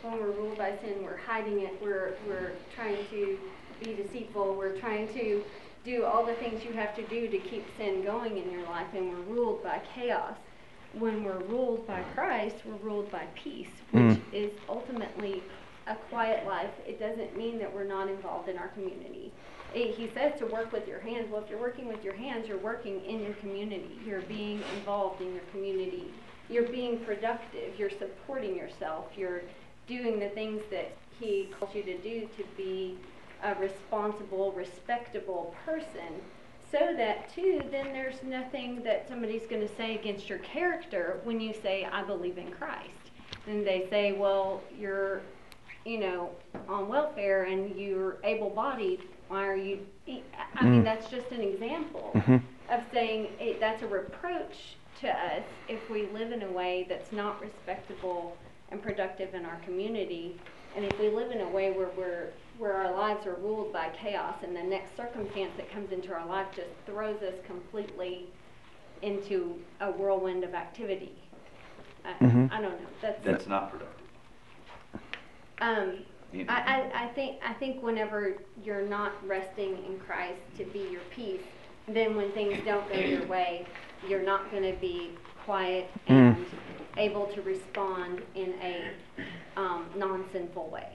[0.03, 1.75] When we're ruled by sin, we're hiding it.
[1.83, 3.39] We're we're trying to
[3.79, 4.55] be deceitful.
[4.55, 5.45] We're trying to
[5.85, 8.87] do all the things you have to do to keep sin going in your life,
[8.95, 10.37] and we're ruled by chaos.
[10.93, 14.21] When we're ruled by Christ, we're ruled by peace, which Mm.
[14.33, 15.43] is ultimately
[15.87, 16.71] a quiet life.
[16.87, 19.33] It doesn't mean that we're not involved in our community.
[19.73, 21.31] He says to work with your hands.
[21.31, 23.99] Well, if you're working with your hands, you're working in your community.
[24.05, 26.13] You're being involved in your community.
[26.49, 27.79] You're being productive.
[27.79, 29.07] You're supporting yourself.
[29.17, 29.43] You're
[29.87, 32.99] doing the things that He calls you to do to be
[33.43, 36.21] a responsible, respectable person.
[36.71, 41.41] So that, too, then there's nothing that somebody's going to say against your character when
[41.41, 42.91] you say, I believe in Christ.
[43.47, 45.23] And they say, well, you're
[45.85, 46.31] you know,
[46.69, 49.01] on welfare and you're able-bodied,
[49.31, 49.87] why are you?
[50.09, 50.23] I
[50.57, 50.85] I mean, Mm.
[50.85, 52.39] that's just an example hmm
[52.69, 57.13] of saying it, that's a reproach to us if we live in a way that's
[57.13, 58.41] not respectable
[58.71, 60.43] and productive in our community.
[60.75, 63.89] And if we live in a way where we're where our lives are ruled by
[63.91, 68.35] chaos, and the next circumstance that comes into our life just throws us completely
[69.03, 71.31] into a whirlwind of activity.
[72.05, 72.51] I, Mhm.
[72.59, 72.89] I don't know.
[73.01, 74.07] That's That's not productive.
[75.61, 76.53] um, You know.
[76.53, 81.03] I, I, I think I think whenever you're not resting in Christ to be your
[81.15, 81.43] peace,
[81.89, 83.67] then when things don't go your way,
[84.09, 85.11] you're not going to be
[85.45, 86.37] quiet Mm.
[86.37, 86.47] and
[86.97, 88.91] able to respond in a
[89.57, 90.87] um, non-sinful way,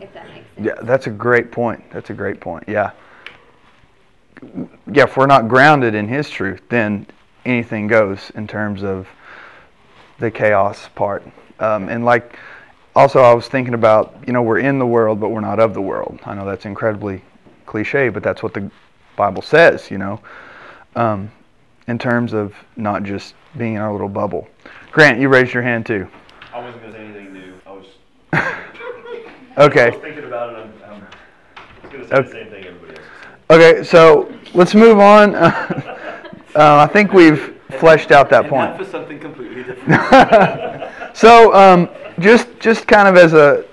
[0.00, 0.66] if that makes sense.
[0.66, 1.84] Yeah, that's a great point.
[1.92, 2.64] That's a great point.
[2.66, 2.90] Yeah.
[4.90, 7.06] Yeah, if we're not grounded in His truth, then
[7.44, 9.06] anything goes in terms of
[10.18, 11.22] the chaos part.
[11.58, 12.38] Um, and like,
[12.96, 15.74] also, I was thinking about, you know, we're in the world, but we're not of
[15.74, 16.18] the world.
[16.24, 17.22] I know that's incredibly
[17.66, 18.70] cliche, but that's what the
[19.16, 20.20] Bible says, you know,
[20.96, 21.30] um,
[21.86, 24.48] in terms of not just being in our little bubble.
[24.90, 26.08] Grant, you raised your hand too.
[26.52, 27.86] I wasn't gonna say anything new, I was.
[29.58, 29.86] Okay.
[29.86, 32.22] I was thinking about it, I'm, I'm, gonna say Okay.
[32.22, 33.06] the same thing everybody else
[33.50, 35.34] Okay, so let's move on.
[35.34, 35.96] uh,
[36.54, 38.78] I think we've fleshed out that point.
[38.78, 40.90] Was something completely different.
[41.16, 43.64] so, um, just just kind of as a,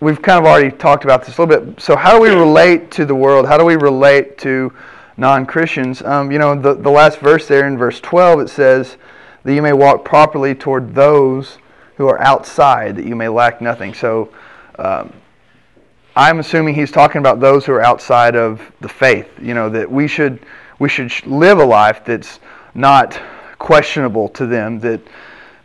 [0.00, 1.80] we've kind of already talked about this a little bit.
[1.80, 3.46] So, how do we relate to the world?
[3.46, 4.72] How do we relate to
[5.16, 6.02] non-Christians?
[6.02, 8.96] Um, you know, the the last verse there in verse 12 it says
[9.44, 11.58] that you may walk properly toward those
[11.96, 13.94] who are outside, that you may lack nothing.
[13.94, 14.30] So.
[14.78, 15.12] Um,
[16.16, 19.28] I'm assuming he's talking about those who are outside of the faith.
[19.42, 20.38] You know that we should
[20.78, 22.40] we should live a life that's
[22.74, 23.20] not
[23.58, 24.80] questionable to them.
[24.80, 25.00] That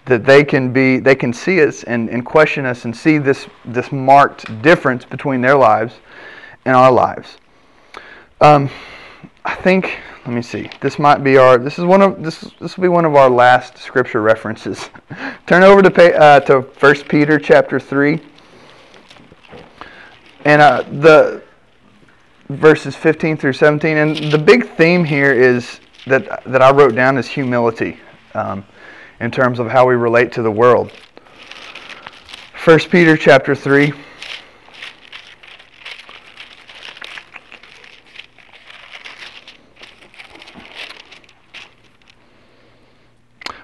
[0.06, 3.48] that they can be they can see us and, and question us and see this
[3.64, 5.96] this marked difference between their lives
[6.66, 7.38] and our lives.
[8.42, 8.70] Um,
[9.46, 10.70] I think let me see.
[10.82, 11.58] This might be our.
[11.58, 12.42] This is one of this.
[12.60, 14.90] This will be one of our last scripture references.
[15.48, 18.20] Turn over to uh, to First Peter chapter three,
[20.46, 21.42] and uh, the
[22.50, 23.98] verses fifteen through seventeen.
[23.98, 28.00] And the big theme here is that that I wrote down is humility,
[28.34, 28.66] um,
[29.20, 30.92] in terms of how we relate to the world.
[32.54, 33.94] First Peter chapter three.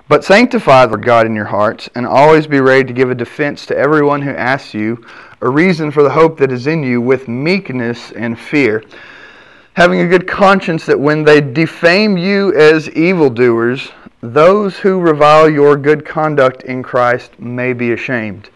[0.07, 3.65] But sanctify the God in your hearts, and always be ready to give a defense
[3.65, 5.03] to everyone who asks you
[5.41, 8.83] a reason for the hope that is in you with meekness and fear,
[9.75, 15.75] having a good conscience that when they defame you as evildoers, those who revile your
[15.75, 18.49] good conduct in Christ may be ashamed.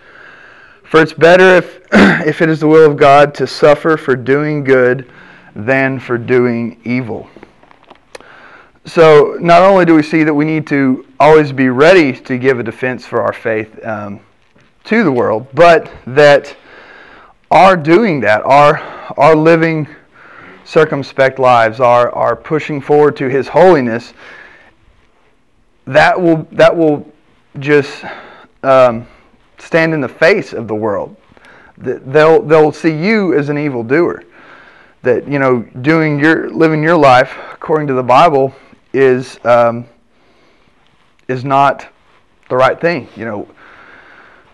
[0.84, 1.82] For it's better if,
[2.26, 5.12] if it is the will of God to suffer for doing good
[5.56, 7.30] than for doing evil.
[8.86, 12.60] So, not only do we see that we need to always be ready to give
[12.60, 14.22] a defense for our faith um,
[14.86, 16.56] to the world, but that
[17.52, 18.80] our doing that, our,
[19.18, 19.88] our living
[20.70, 24.14] circumspect lives, our, our pushing forward to His holiness,
[25.88, 27.12] that will, that will
[27.58, 28.06] just
[28.62, 29.08] um,
[29.58, 31.16] stand in the face of the world.
[31.78, 34.24] They'll, they'll see you as an evil doer.
[35.02, 38.54] That, you know, doing your, living your life according to the Bible
[38.94, 39.88] is um,
[41.30, 41.88] is not
[42.50, 43.08] the right thing.
[43.16, 43.48] You know,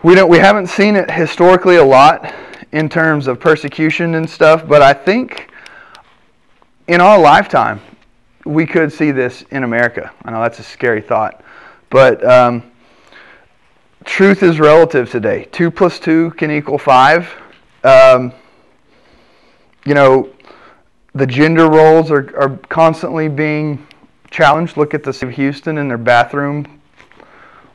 [0.02, 2.32] we don't we haven't seen it historically a lot
[2.72, 5.50] in terms of persecution and stuff, but I think
[6.88, 7.80] in our lifetime
[8.46, 10.12] we could see this in America.
[10.24, 11.42] I know that's a scary thought,
[11.90, 12.62] but um,
[14.04, 15.48] truth is relative today.
[15.50, 17.28] Two plus two can equal five.
[17.82, 18.32] Um,
[19.84, 20.30] you know,
[21.14, 23.84] the gender roles are, are constantly being
[24.30, 24.76] challenged.
[24.76, 26.80] Look at the city of Houston and their bathroom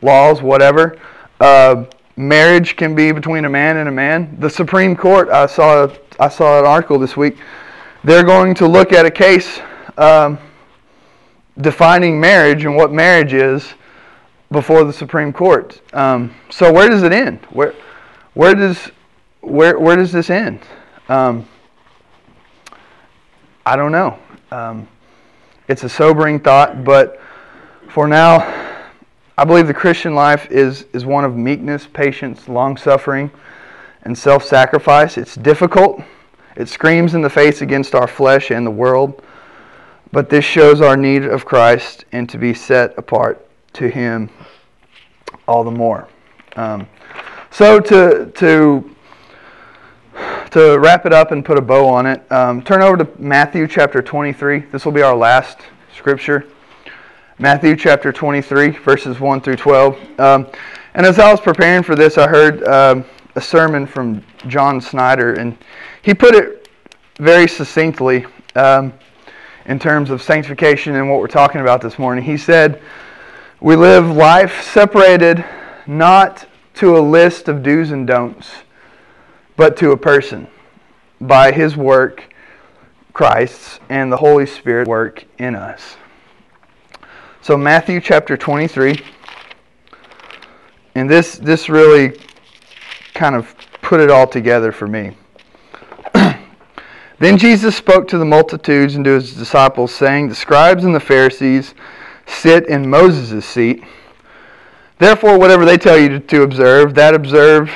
[0.02, 0.98] laws, whatever.
[1.40, 1.86] Uh,
[2.16, 4.38] marriage can be between a man and a man.
[4.40, 7.38] The Supreme Court, I saw, I saw an article this week.
[8.04, 9.60] They're going to look at a case
[9.98, 10.40] um,
[11.60, 13.74] defining marriage and what marriage is
[14.52, 15.80] before the Supreme Court.
[15.94, 17.46] Um, so where does it end?
[17.52, 17.76] Where,
[18.34, 18.92] where does,
[19.42, 20.62] where, where does this end?
[21.10, 21.48] Um,
[23.66, 24.18] I don't know.
[24.52, 24.88] Um,
[25.68, 27.22] it's a sobering thought, but
[27.88, 28.40] for now,
[29.38, 33.30] I believe the Christian life is, is one of meekness, patience, long suffering,
[34.04, 35.18] and self sacrifice.
[35.18, 36.02] It's difficult,
[36.56, 39.24] it screams in the face against our flesh and the world,
[40.12, 44.30] but this shows our need of Christ and to be set apart to Him
[45.48, 46.08] all the more.
[46.56, 46.88] Um,
[47.50, 48.96] so, to, to
[50.52, 53.68] to wrap it up and put a bow on it, um, turn over to Matthew
[53.68, 54.60] chapter 23.
[54.60, 55.60] This will be our last
[55.96, 56.46] scripture.
[57.40, 60.20] Matthew chapter 23, verses 1 through 12.
[60.20, 60.48] Um,
[60.94, 65.34] and as I was preparing for this, I heard um, a sermon from John Snyder,
[65.34, 65.58] and
[66.02, 66.70] he put it
[67.18, 68.26] very succinctly
[68.56, 68.94] um,
[69.66, 72.24] in terms of sanctification and what we're talking about this morning.
[72.24, 72.82] He said,
[73.60, 75.46] We live life separated
[75.86, 78.50] not to a list of do's and don'ts
[79.56, 80.48] but to a person
[81.20, 82.34] by his work,
[83.14, 85.98] Christ's, and the Holy Spirit work in us.
[87.42, 89.00] So Matthew chapter 23,
[90.96, 92.20] and this this really
[93.14, 95.16] kind of put it all together for me.
[97.22, 101.00] Then Jesus spoke to the multitudes and to his disciples, saying, The scribes and the
[101.00, 101.76] Pharisees
[102.26, 103.84] sit in Moses' seat.
[104.98, 107.72] Therefore, whatever they tell you to observe, that observe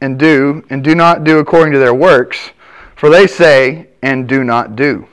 [0.00, 2.52] and do, and do not do according to their works,
[2.96, 5.06] for they say and do not do.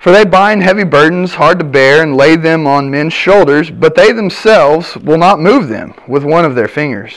[0.00, 3.94] For they bind heavy burdens hard to bear and lay them on men's shoulders, but
[3.94, 7.14] they themselves will not move them with one of their fingers.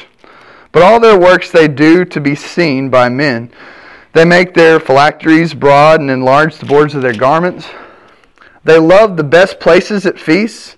[0.72, 3.49] But all their works they do to be seen by men.
[4.16, 7.68] They make their phylacteries broad and enlarge the borders of their garments.
[8.63, 10.78] They love the best places at feasts,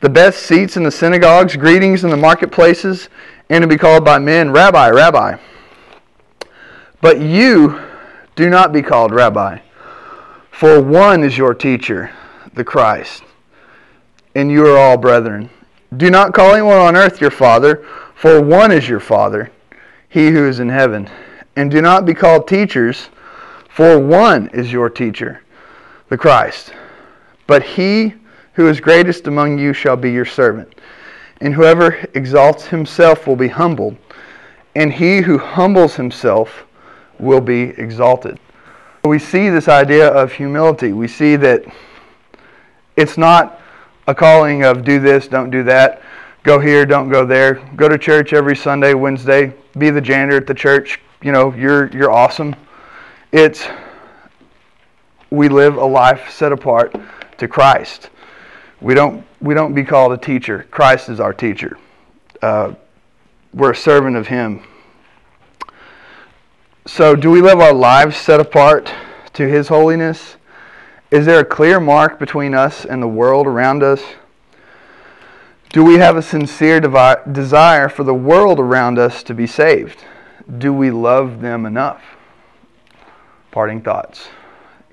[0.00, 3.08] the best seats in the synagogues, greetings in the marketplaces,
[3.48, 5.38] and to be called by men, Rabbi, Rabbi.
[7.00, 7.80] But you
[8.36, 9.60] do not be called Rabbi,
[10.50, 12.10] for one is your teacher,
[12.52, 13.22] the Christ,
[14.34, 15.48] and you are all brethren.
[15.96, 17.82] Do not call anyone on earth your father,
[18.14, 19.50] for one is your Father,
[20.06, 21.08] he who is in heaven.
[21.56, 23.08] And do not be called teachers,
[23.68, 25.42] for one is your teacher,
[26.08, 26.72] the Christ.
[27.46, 28.14] But he
[28.54, 30.74] who is greatest among you shall be your servant.
[31.40, 33.96] And whoever exalts himself will be humbled,
[34.74, 36.64] and he who humbles himself
[37.18, 38.38] will be exalted.
[39.04, 40.92] We see this idea of humility.
[40.92, 41.64] We see that
[42.96, 43.60] it's not
[44.06, 46.02] a calling of do this, don't do that,
[46.42, 50.46] go here, don't go there, go to church every Sunday, Wednesday, be the janitor at
[50.46, 52.56] the church, you know, you're you're awesome.
[53.30, 53.66] It's
[55.30, 56.94] we live a life set apart
[57.38, 58.10] to Christ.
[58.80, 60.66] We don't we don't be called a teacher.
[60.70, 61.78] Christ is our teacher.
[62.40, 62.74] Uh,
[63.54, 64.64] we're a servant of Him.
[66.86, 68.92] So, do we live our lives set apart
[69.34, 70.36] to His holiness?
[71.12, 74.02] Is there a clear mark between us and the world around us?
[75.68, 80.04] Do we have a sincere devi- desire for the world around us to be saved?
[80.58, 82.02] Do we love them enough?
[83.50, 84.28] Parting thoughts,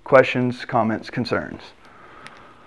[0.04, 1.62] questions, comments, concerns.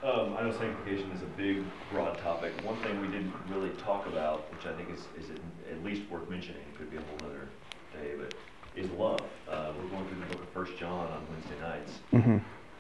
[0.02, 1.62] Um, I know sanctification is a big,
[1.92, 2.52] broad topic.
[2.64, 6.28] One thing we didn't really talk about, which I think is, is at- least worth
[6.30, 7.48] mentioning, it could be a whole other
[7.92, 8.32] day, but
[8.76, 9.20] is love.
[9.48, 12.38] Uh, we're going through the book of First John on Wednesday nights, Mm-hmm.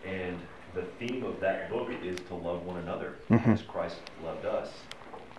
[0.08, 0.38] and
[0.74, 3.52] the theme of that book is to love one another Mhm.
[3.52, 4.70] as Christ loved us.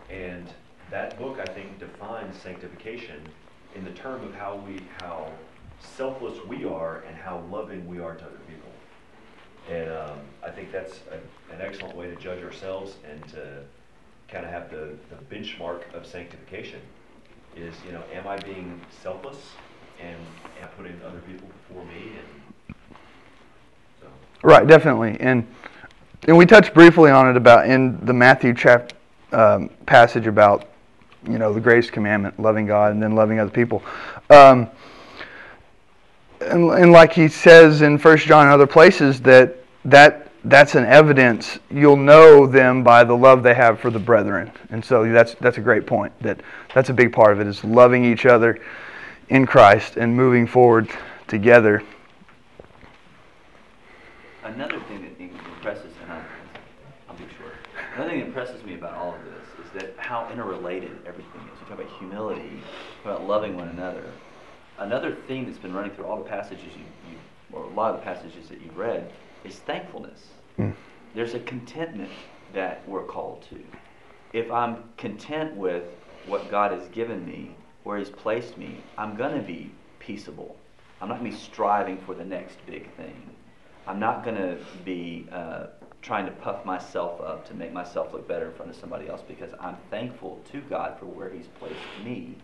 [0.10, 0.48] And
[0.92, 3.22] that book, I think, defines sanctification
[3.76, 5.32] in the term of how we, how
[5.80, 8.70] selfless we are and how loving we are to other people.
[9.70, 13.64] And um, I think that's a, an excellent way to judge ourselves and to
[14.28, 16.80] kind of have the, the benchmark of sanctification
[17.56, 19.38] is, you know, am I being selfless
[20.02, 20.18] and,
[20.60, 22.14] and putting other people before me?
[22.18, 22.76] And
[24.02, 24.08] so,
[24.42, 25.48] Right, definitely, and
[26.26, 28.94] and we touched briefly on it about in the Matthew chap
[29.34, 30.68] um, passage about
[31.26, 33.84] you know the greatest commandment, loving God and then loving other people.
[34.30, 34.70] Um,
[36.42, 40.86] and, and like he says in First John and other places that that that's an
[40.86, 45.36] evidence you'll know them by the love they have for the brethren, and so that's
[45.36, 46.14] that's a great point.
[46.22, 46.42] That
[46.74, 48.60] that's a big part of it is loving each other
[49.30, 50.90] in Christ and moving forward
[51.28, 51.82] together.
[54.44, 55.14] Another thing that
[55.64, 56.22] impresses, and I'll,
[57.10, 57.54] I'll be short.
[57.96, 61.60] Another thing that impresses me about all of this is that how interrelated everything is.
[61.62, 62.60] You talk about humility,
[63.04, 64.04] about loving one another.
[64.78, 67.18] Another theme that's been running through all the passages you, you
[67.52, 69.12] or a lot of the passages that you've read,
[69.44, 70.28] is thankfulness.
[70.60, 70.74] Mm.
[71.16, 72.12] There's a contentment
[72.54, 73.60] that we're called to.
[74.32, 75.84] If I'm content with
[76.28, 80.56] what God has given me, where He's placed me, I'm going to be peaceable.
[81.02, 83.30] I'm not going to be striving for the next big thing.
[83.86, 85.68] I'm not going to be uh,
[86.04, 89.22] trying to puff myself up to make myself look better in front of somebody else
[89.26, 92.36] because I'm thankful to God for where He's placed me.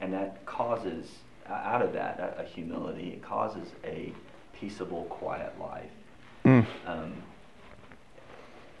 [0.00, 1.08] And that causes,
[1.48, 3.10] out of that, a, humility.
[3.10, 4.12] It causes a
[4.52, 5.90] peaceable, quiet life.
[6.44, 6.66] Mm.
[6.86, 7.12] Um,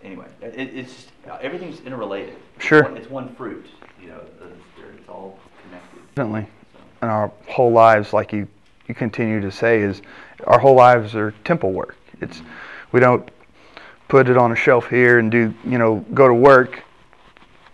[0.02, 1.08] anyway, it, it's just,
[1.40, 2.36] everything's interrelated.
[2.58, 2.80] Sure.
[2.80, 3.66] It's one, it's one fruit,
[4.00, 4.96] you know, of the Spirit.
[4.98, 6.00] It's all connected.
[6.16, 6.48] Definitely.
[6.72, 6.78] So.
[7.02, 8.48] And our whole lives, like you,
[8.88, 10.02] you continue to say, is
[10.46, 11.96] our whole lives are temple work.
[12.20, 12.42] It's
[12.90, 13.28] we don't
[14.08, 16.82] put it on a shelf here and do you know go to work.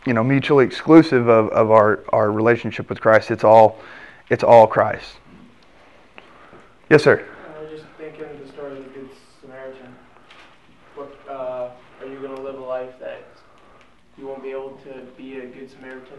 [0.07, 3.30] You know, mutually exclusive of, of our, our relationship with Christ.
[3.30, 3.80] It's all
[4.28, 5.16] it's all Christ.
[6.91, 7.26] Yes, sir.
[7.57, 9.09] I was just thinking the story of the Good
[9.41, 9.95] Samaritan.
[10.95, 11.70] What, uh,
[12.01, 13.24] are you going to live a life that
[14.18, 16.18] you won't be able to be a Good Samaritan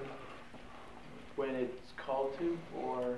[1.35, 2.57] when it's called to?
[2.79, 3.17] Or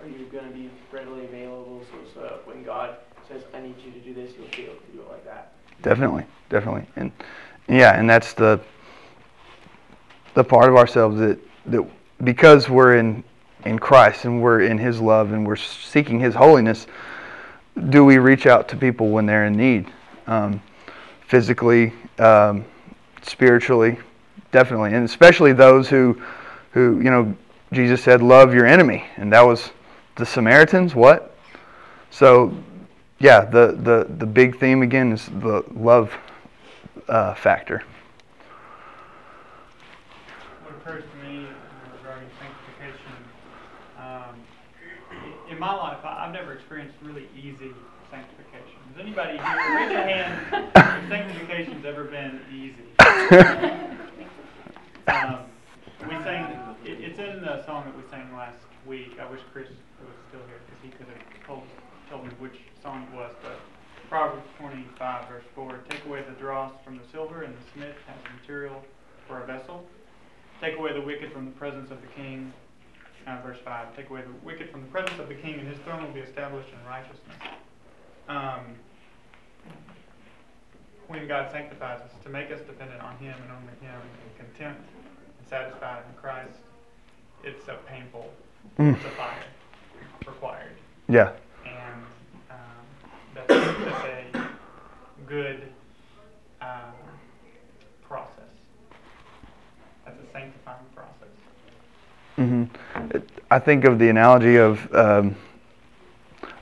[0.00, 2.96] are you going to be readily available so, so when God
[3.28, 5.52] says, I need you to do this, you'll be able to do it like that?
[5.82, 7.12] Definitely, definitely, and
[7.68, 8.60] yeah, and that's the
[10.34, 11.88] the part of ourselves that that
[12.24, 13.22] because we're in
[13.64, 16.86] in Christ and we're in His love and we're seeking His holiness,
[17.90, 19.86] do we reach out to people when they're in need,
[20.26, 20.60] um,
[21.26, 22.64] physically, um,
[23.22, 23.98] spiritually,
[24.52, 26.20] definitely, and especially those who
[26.72, 27.34] who you know
[27.72, 29.70] Jesus said, "Love your enemy," and that was
[30.16, 30.94] the Samaritans.
[30.94, 31.36] What?
[32.10, 32.52] So
[33.18, 36.12] yeah, the, the, the big theme again is the love
[37.08, 37.82] uh, factor.
[40.64, 43.12] What occurs to me uh, regarding sanctification,
[43.98, 44.34] um,
[45.50, 47.72] in my life, I- I've never experienced really easy
[48.10, 48.78] sanctification.
[48.94, 50.46] Has anybody here, raise your hand,
[50.76, 52.74] if sanctification's ever been easy?
[55.08, 55.38] Um,
[56.06, 56.52] we sang,
[56.84, 59.16] it, it's in the song that we sang last week.
[59.18, 61.62] I wish Chris was still here because he could have told,
[62.10, 62.58] told me which
[62.88, 63.32] song it was.
[63.42, 63.60] But
[64.08, 68.16] Proverbs 25, verse 4 Take away the dross from the silver, and the smith has
[68.40, 68.82] material
[69.26, 69.84] for a vessel.
[70.60, 72.52] Take away the wicked from the presence of the king.
[73.26, 75.76] Uh, verse 5, take away the wicked from the presence of the king, and his
[75.80, 77.36] throne will be established in righteousness.
[78.26, 78.60] Um,
[81.08, 84.76] when God sanctifies us, to make us dependent on Him and only Him, and content
[85.38, 86.56] and satisfied in Christ,
[87.44, 88.30] it's a painful,
[88.78, 88.96] Mm.
[88.96, 89.44] it's a fire
[90.26, 90.72] required.
[91.08, 91.32] Yeah.
[91.64, 92.02] And
[92.50, 94.48] um, that's, that's a
[95.28, 95.62] good
[96.62, 96.68] um,
[98.02, 98.32] process.
[100.06, 101.28] That's a sanctifying process.
[102.36, 102.64] hmm
[103.50, 105.36] I think of the analogy of um,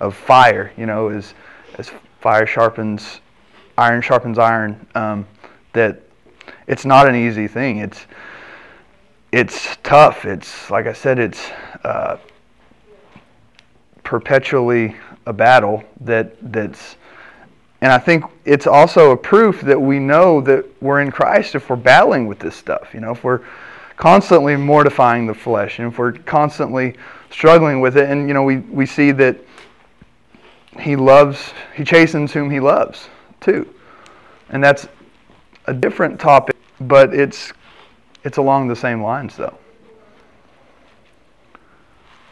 [0.01, 0.73] of fire.
[0.77, 1.35] You know, as
[1.79, 3.21] as fire sharpens,
[3.79, 4.85] iron sharpens iron.
[4.95, 5.27] Um,
[5.73, 6.01] that
[6.67, 7.79] it's not an easy thing.
[7.79, 8.07] It's
[9.31, 10.25] it's tough.
[10.25, 11.21] It's like I said.
[11.21, 11.51] It's
[11.85, 12.17] uh,
[14.03, 14.97] perpetually
[15.27, 16.97] a battle that that's.
[17.81, 21.69] And I think it's also a proof that we know that we're in Christ if
[21.69, 22.95] we're battling with this stuff.
[22.95, 23.43] You know, if we're
[23.97, 26.95] constantly mortifying the flesh and if we're constantly
[27.31, 29.37] struggling with it and you know we, we see that
[30.79, 33.09] he loves he chastens whom he loves
[33.41, 33.67] too
[34.51, 34.87] and that's
[35.67, 37.53] a different topic but it's
[38.23, 39.57] it's along the same lines though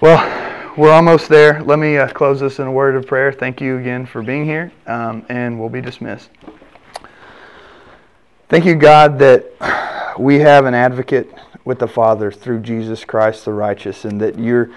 [0.01, 1.62] well we're almost there.
[1.62, 3.33] Let me uh, close this in a word of prayer.
[3.33, 6.31] Thank you again for being here um, and we'll be dismissed.
[8.49, 11.33] Thank you god that we have an advocate
[11.64, 14.70] with the Father through Jesus Christ the righteous, and that you're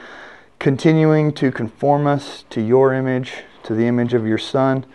[0.60, 3.34] continuing to conform us to your image,
[3.64, 4.86] to the image of your Son,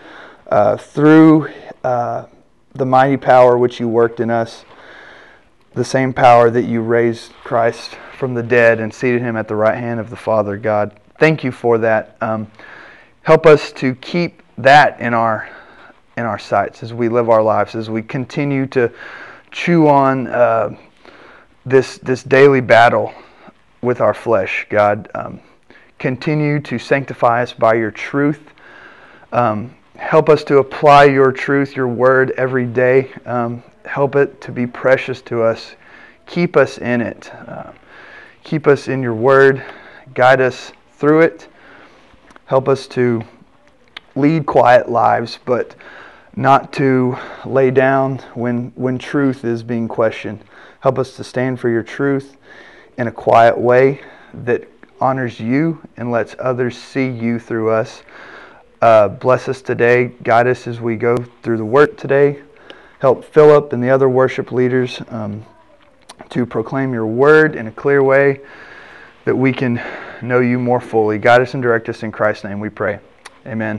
[0.50, 1.48] uh, through
[1.84, 2.26] uh,
[2.74, 4.64] the mighty power which you worked in us,
[5.74, 9.56] the same power that you raised Christ from the dead and seated him at the
[9.56, 10.56] right hand of the Father.
[10.56, 12.16] God, thank you for that.
[12.20, 12.50] Um,
[13.22, 15.48] help us to keep that in our
[16.16, 18.92] in our sights as we live our lives, as we continue to
[19.50, 20.26] chew on.
[20.26, 20.76] Uh,
[21.64, 23.12] this this daily battle
[23.82, 25.08] with our flesh, God.
[25.14, 25.40] Um,
[25.98, 28.40] continue to sanctify us by your truth.
[29.32, 33.12] Um, help us to apply your truth, your word, every day.
[33.24, 35.74] Um, help it to be precious to us.
[36.26, 37.32] Keep us in it.
[37.34, 37.72] Uh,
[38.44, 39.64] keep us in your word.
[40.14, 41.48] Guide us through it.
[42.46, 43.22] Help us to
[44.14, 45.74] lead quiet lives, but
[46.36, 50.42] not to lay down when, when truth is being questioned.
[50.80, 52.36] Help us to stand for your truth
[52.98, 54.00] in a quiet way
[54.34, 54.68] that
[55.00, 58.02] honors you and lets others see you through us.
[58.80, 60.12] Uh, bless us today.
[60.22, 62.42] Guide us as we go through the work today.
[63.02, 65.44] Help Philip and the other worship leaders um,
[66.28, 68.38] to proclaim your word in a clear way
[69.24, 69.82] that we can
[70.22, 71.18] know you more fully.
[71.18, 73.00] Guide us and direct us in Christ's name, we pray.
[73.44, 73.70] Amen.